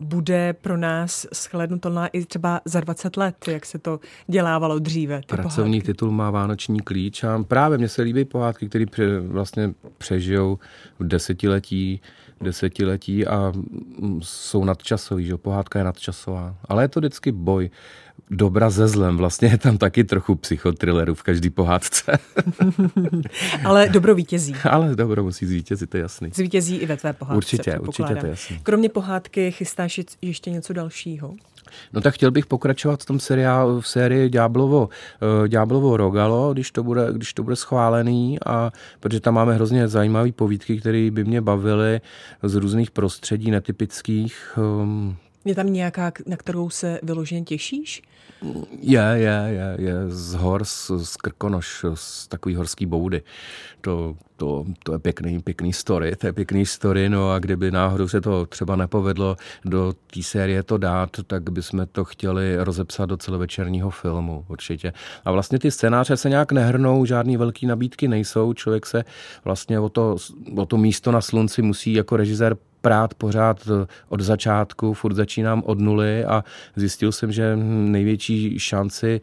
bude 0.00 0.52
pro 0.52 0.76
nás 0.76 1.26
shlednutelná 1.34 2.06
i 2.06 2.24
třeba 2.24 2.60
za 2.64 2.80
20 2.80 3.16
let, 3.16 3.48
jak 3.48 3.66
se 3.66 3.78
to 3.78 4.00
dělávalo 4.26 4.78
dříve. 4.78 5.20
Ty 5.20 5.26
Pracovní 5.26 5.80
pohádky. 5.80 5.86
titul 5.92 6.10
má 6.10 6.30
Vánoční 6.30 6.80
klíč 6.80 7.24
a 7.24 7.44
právě 7.48 7.78
mně 7.78 7.88
se 7.88 8.02
líbí 8.02 8.24
pohádky, 8.24 8.68
které 8.68 8.84
vlastně 9.20 9.74
přežijou 9.98 10.58
v 10.98 11.06
desetiletí 11.06 12.00
desetiletí 12.40 13.26
a 13.26 13.52
jsou 14.22 14.64
nadčasový, 14.64 15.26
že 15.26 15.36
pohádka 15.36 15.78
je 15.78 15.84
nadčasová. 15.84 16.56
Ale 16.64 16.84
je 16.84 16.88
to 16.88 17.00
vždycky 17.00 17.32
boj 17.32 17.70
dobra 18.30 18.70
ze 18.70 18.88
zlem. 18.88 19.16
Vlastně 19.16 19.48
je 19.48 19.58
tam 19.58 19.78
taky 19.78 20.04
trochu 20.04 20.34
psychotrilleru 20.34 21.14
v 21.14 21.22
každý 21.22 21.50
pohádce. 21.50 22.18
Ale 23.64 23.88
dobro 23.88 24.14
vítězí. 24.14 24.54
Ale 24.70 24.96
dobro 24.96 25.24
musí 25.24 25.46
zvítězit, 25.46 25.90
to 25.90 25.96
je 25.96 26.00
jasný. 26.00 26.30
Zvítězí 26.34 26.76
i 26.76 26.86
ve 26.86 26.96
tvé 26.96 27.12
pohádce. 27.12 27.36
Určitě, 27.36 27.78
určitě 27.78 28.14
to 28.14 28.26
je 28.26 28.30
jasný. 28.30 28.58
Kromě 28.62 28.88
pohádky 28.88 29.50
chystáš 29.50 30.00
ještě 30.22 30.50
něco 30.50 30.72
dalšího? 30.72 31.34
No 31.92 32.00
tak 32.00 32.14
chtěl 32.14 32.30
bych 32.30 32.46
pokračovat 32.46 33.02
v 33.02 33.06
tom 33.06 33.20
seriálu, 33.20 33.80
v 33.80 33.88
sérii 33.88 34.28
Ďáblovo, 34.28 34.88
uh, 34.88 35.48
Ďáblovo 35.48 35.96
Rogalo, 35.96 36.52
když 36.52 36.70
to, 36.70 36.82
bude, 36.82 37.06
když 37.12 37.34
to 37.34 37.42
bude 37.42 37.56
schválený, 37.56 38.38
a 38.46 38.72
protože 39.00 39.20
tam 39.20 39.34
máme 39.34 39.54
hrozně 39.54 39.88
zajímavé 39.88 40.32
povídky, 40.32 40.80
které 40.80 41.10
by 41.10 41.24
mě 41.24 41.40
bavily 41.40 42.00
z 42.42 42.54
různých 42.54 42.90
prostředí 42.90 43.50
netypických. 43.50 44.58
Je 45.44 45.54
tam 45.54 45.72
nějaká, 45.72 46.12
na 46.26 46.36
kterou 46.36 46.70
se 46.70 47.00
vyloženě 47.02 47.42
těšíš? 47.42 48.02
Je, 48.80 49.02
je, 49.14 49.42
je, 49.46 49.76
je 49.78 49.94
z 50.08 50.34
hor, 50.34 50.64
z, 50.64 50.90
z 51.02 51.16
Krkonoš, 51.16 51.84
z 51.94 52.28
takový 52.28 52.54
horský 52.54 52.86
boudy. 52.86 53.22
To, 53.80 54.16
to, 54.36 54.64
to 54.84 54.92
je 54.92 54.98
pěkný, 54.98 55.42
pěkný 55.42 55.72
story, 55.72 56.16
to 56.16 56.26
je 56.26 56.32
pěkný 56.32 56.66
story, 56.66 57.08
no 57.08 57.30
a 57.30 57.38
kdyby 57.38 57.70
náhodou 57.70 58.08
se 58.08 58.20
to 58.20 58.46
třeba 58.46 58.76
nepovedlo 58.76 59.36
do 59.64 59.94
té 60.14 60.22
série 60.22 60.62
to 60.62 60.78
dát, 60.78 61.10
tak 61.26 61.50
bychom 61.50 61.86
to 61.92 62.04
chtěli 62.04 62.56
rozepsat 62.64 63.08
do 63.08 63.16
celovečerního 63.16 63.90
filmu, 63.90 64.44
určitě. 64.48 64.92
A 65.24 65.32
vlastně 65.32 65.58
ty 65.58 65.70
scénáře 65.70 66.16
se 66.16 66.30
nějak 66.30 66.52
nehrnou, 66.52 67.04
žádný 67.04 67.36
velký 67.36 67.66
nabídky 67.66 68.08
nejsou, 68.08 68.52
člověk 68.52 68.86
se 68.86 69.04
vlastně 69.44 69.80
o 69.80 69.88
to, 69.88 70.16
o 70.56 70.66
to 70.66 70.76
místo 70.76 71.12
na 71.12 71.20
slunci 71.20 71.62
musí 71.62 71.92
jako 71.92 72.16
režisér 72.16 72.56
prát 72.80 73.14
pořád 73.14 73.68
od 74.08 74.20
začátku, 74.20 74.94
furt 74.94 75.14
začínám 75.14 75.62
od 75.66 75.78
nuly 75.78 76.24
a 76.24 76.44
zjistil 76.76 77.12
jsem, 77.12 77.32
že 77.32 77.56
největší 77.56 78.58
šanci, 78.58 79.20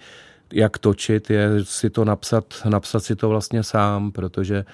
jak 0.54 0.78
točit, 0.78 1.30
je 1.30 1.50
si 1.64 1.90
to 1.90 2.06
napsat, 2.06 2.46
napsat 2.70 3.00
si 3.00 3.16
to 3.16 3.30
vlastně 3.30 3.64
sám, 3.64 4.12
protože 4.12 4.66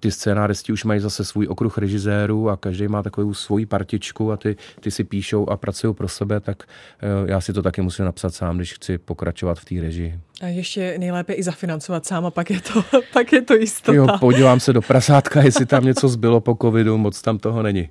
ty 0.00 0.10
scénáristi 0.10 0.72
už 0.72 0.84
mají 0.84 1.00
zase 1.00 1.24
svůj 1.24 1.46
okruh 1.48 1.78
režisérů 1.78 2.50
a 2.50 2.56
každý 2.56 2.88
má 2.88 3.02
takovou 3.02 3.34
svoji 3.34 3.66
partičku 3.66 4.32
a 4.32 4.36
ty, 4.36 4.56
ty 4.80 4.90
si 4.90 5.04
píšou 5.04 5.48
a 5.48 5.56
pracují 5.56 5.94
pro 5.94 6.08
sebe, 6.08 6.40
tak 6.40 6.62
eh, 6.62 7.06
já 7.30 7.40
si 7.40 7.52
to 7.52 7.62
taky 7.62 7.82
musím 7.82 8.04
napsat 8.04 8.34
sám, 8.34 8.56
když 8.56 8.72
chci 8.72 8.98
pokračovat 8.98 9.58
v 9.58 9.64
té 9.64 9.80
režii. 9.80 10.18
A 10.42 10.46
ještě 10.46 10.98
nejlépe 10.98 11.32
i 11.32 11.42
zafinancovat 11.42 12.06
sám 12.06 12.26
a 12.26 12.30
pak 12.30 12.50
je 12.50 12.60
to, 12.60 12.84
pak 13.12 13.32
je 13.32 13.42
to 13.42 13.54
jistota. 13.54 13.96
Jo, 13.96 14.06
podívám 14.20 14.60
se 14.60 14.72
do 14.72 14.82
prasátka, 14.82 15.42
jestli 15.42 15.66
tam 15.66 15.84
něco 15.84 16.08
zbylo 16.08 16.40
po 16.40 16.56
covidu, 16.62 16.98
moc 16.98 17.22
tam 17.22 17.38
toho 17.38 17.62
není. 17.62 17.88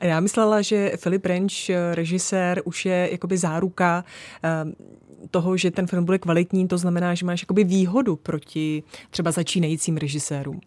A 0.00 0.06
já 0.06 0.20
myslela, 0.20 0.62
že 0.62 0.92
Filip 0.96 1.26
Renč, 1.26 1.70
režisér, 1.92 2.62
už 2.64 2.86
je 2.86 3.08
jakoby 3.12 3.38
záruka 3.38 4.04
ehm, 4.42 4.72
toho, 5.30 5.56
že 5.56 5.70
ten 5.70 5.86
film 5.86 6.04
bude 6.04 6.18
kvalitní, 6.18 6.68
to 6.68 6.78
znamená, 6.78 7.14
že 7.14 7.26
máš 7.26 7.42
jakoby 7.42 7.64
výhodu 7.64 8.16
proti 8.16 8.82
třeba 9.10 9.30
začínajícím 9.30 9.96
režisérům. 9.96 10.60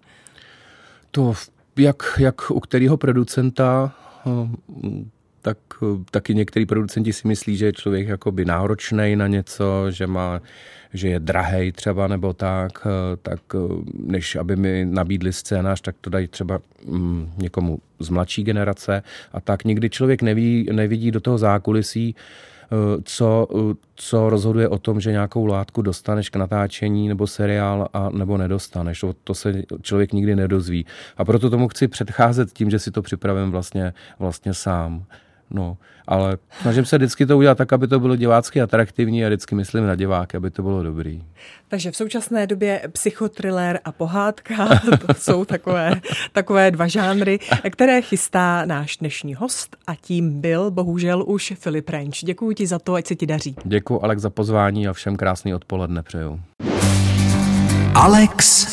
To 1.16 1.34
jak, 1.78 2.04
jak 2.20 2.52
u 2.52 2.60
kterého 2.60 2.98
producenta, 2.98 3.96
hm, 4.26 5.10
tak 5.42 5.58
taky 6.12 6.36
některý 6.36 6.66
producenti 6.66 7.14
si 7.14 7.28
myslí, 7.28 7.58
že 7.58 7.66
je 7.66 7.74
člověk 7.74 8.08
jakoby 8.08 8.46
náročný 8.46 9.16
na 9.16 9.28
něco, 9.28 9.92
že 9.92 10.08
má 10.08 10.42
že 10.94 11.08
je 11.08 11.20
drahej 11.20 11.72
třeba 11.72 12.08
nebo 12.08 12.34
tak, 12.34 12.88
tak 13.22 13.40
než 13.94 14.36
aby 14.36 14.56
mi 14.56 14.86
nabídli 14.90 15.34
scénář, 15.34 15.82
tak 15.82 15.96
to 16.02 16.10
dají 16.10 16.28
třeba 16.28 16.60
mm, 16.86 17.32
někomu 17.38 17.80
z 18.00 18.10
mladší 18.10 18.44
generace. 18.44 19.04
A 19.34 19.42
tak 19.42 19.64
nikdy 19.64 19.90
člověk 19.90 20.22
neví, 20.22 20.70
nevidí 20.72 21.12
do 21.12 21.20
toho 21.20 21.38
zákulisí, 21.38 22.16
co, 23.04 23.48
co 23.96 24.30
rozhoduje 24.30 24.70
o 24.70 24.78
tom, 24.78 25.00
že 25.00 25.12
nějakou 25.12 25.46
látku 25.46 25.82
dostaneš 25.82 26.30
k 26.30 26.36
natáčení 26.36 27.08
nebo 27.08 27.28
seriál 27.28 27.88
a 27.94 28.10
nebo 28.10 28.38
nedostaneš. 28.38 29.00
To, 29.00 29.14
to 29.24 29.34
se 29.34 29.64
člověk 29.82 30.14
nikdy 30.14 30.36
nedozví. 30.36 30.86
A 31.18 31.26
proto 31.26 31.50
tomu 31.50 31.68
chci 31.68 31.88
předcházet 31.88 32.54
tím, 32.54 32.70
že 32.70 32.80
si 32.80 32.92
to 32.92 33.02
připravím 33.02 33.52
vlastně, 33.52 33.94
vlastně 34.20 34.54
sám. 34.54 35.06
No, 35.52 35.78
ale 36.08 36.38
snažím 36.62 36.86
se 36.86 36.98
vždycky 36.98 37.26
to 37.26 37.38
udělat 37.38 37.58
tak, 37.58 37.74
aby 37.74 37.88
to 37.88 38.00
bylo 38.00 38.16
divácky 38.16 38.62
atraktivní 38.62 39.26
a 39.26 39.28
vždycky 39.28 39.56
myslím 39.56 39.88
na 39.88 39.96
diváky, 39.96 40.38
aby 40.38 40.52
to 40.52 40.62
bylo 40.62 40.84
dobrý. 40.84 41.24
Takže 41.68 41.92
v 41.92 41.96
současné 41.96 42.48
době 42.48 42.82
psychotriller 42.92 43.80
a 43.86 43.92
pohádka, 43.92 44.68
to 45.08 45.14
jsou 45.14 45.46
takové, 45.46 46.02
takové 46.32 46.72
dva 46.72 46.88
žánry, 46.88 47.40
které 47.70 48.02
chystá 48.02 48.66
náš 48.66 48.98
dnešní 48.98 49.36
host 49.36 49.76
a 49.88 49.96
tím 49.96 50.42
byl 50.42 50.72
bohužel 50.72 51.24
už 51.28 51.54
Filip 51.60 51.90
Renč. 51.90 52.24
Děkuji 52.24 52.56
ti 52.56 52.68
za 52.68 52.80
to, 52.80 52.94
ať 52.94 53.08
se 53.08 53.16
ti 53.16 53.26
daří. 53.26 53.56
Děkuji 53.64 54.04
Alex 54.04 54.22
za 54.22 54.30
pozvání 54.30 54.88
a 54.88 54.94
všem 54.94 55.16
krásný 55.16 55.54
odpoledne 55.54 56.04
přeju. 56.04 56.40
Alex 57.96 58.66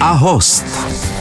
a 0.00 0.12
host. 0.12 1.15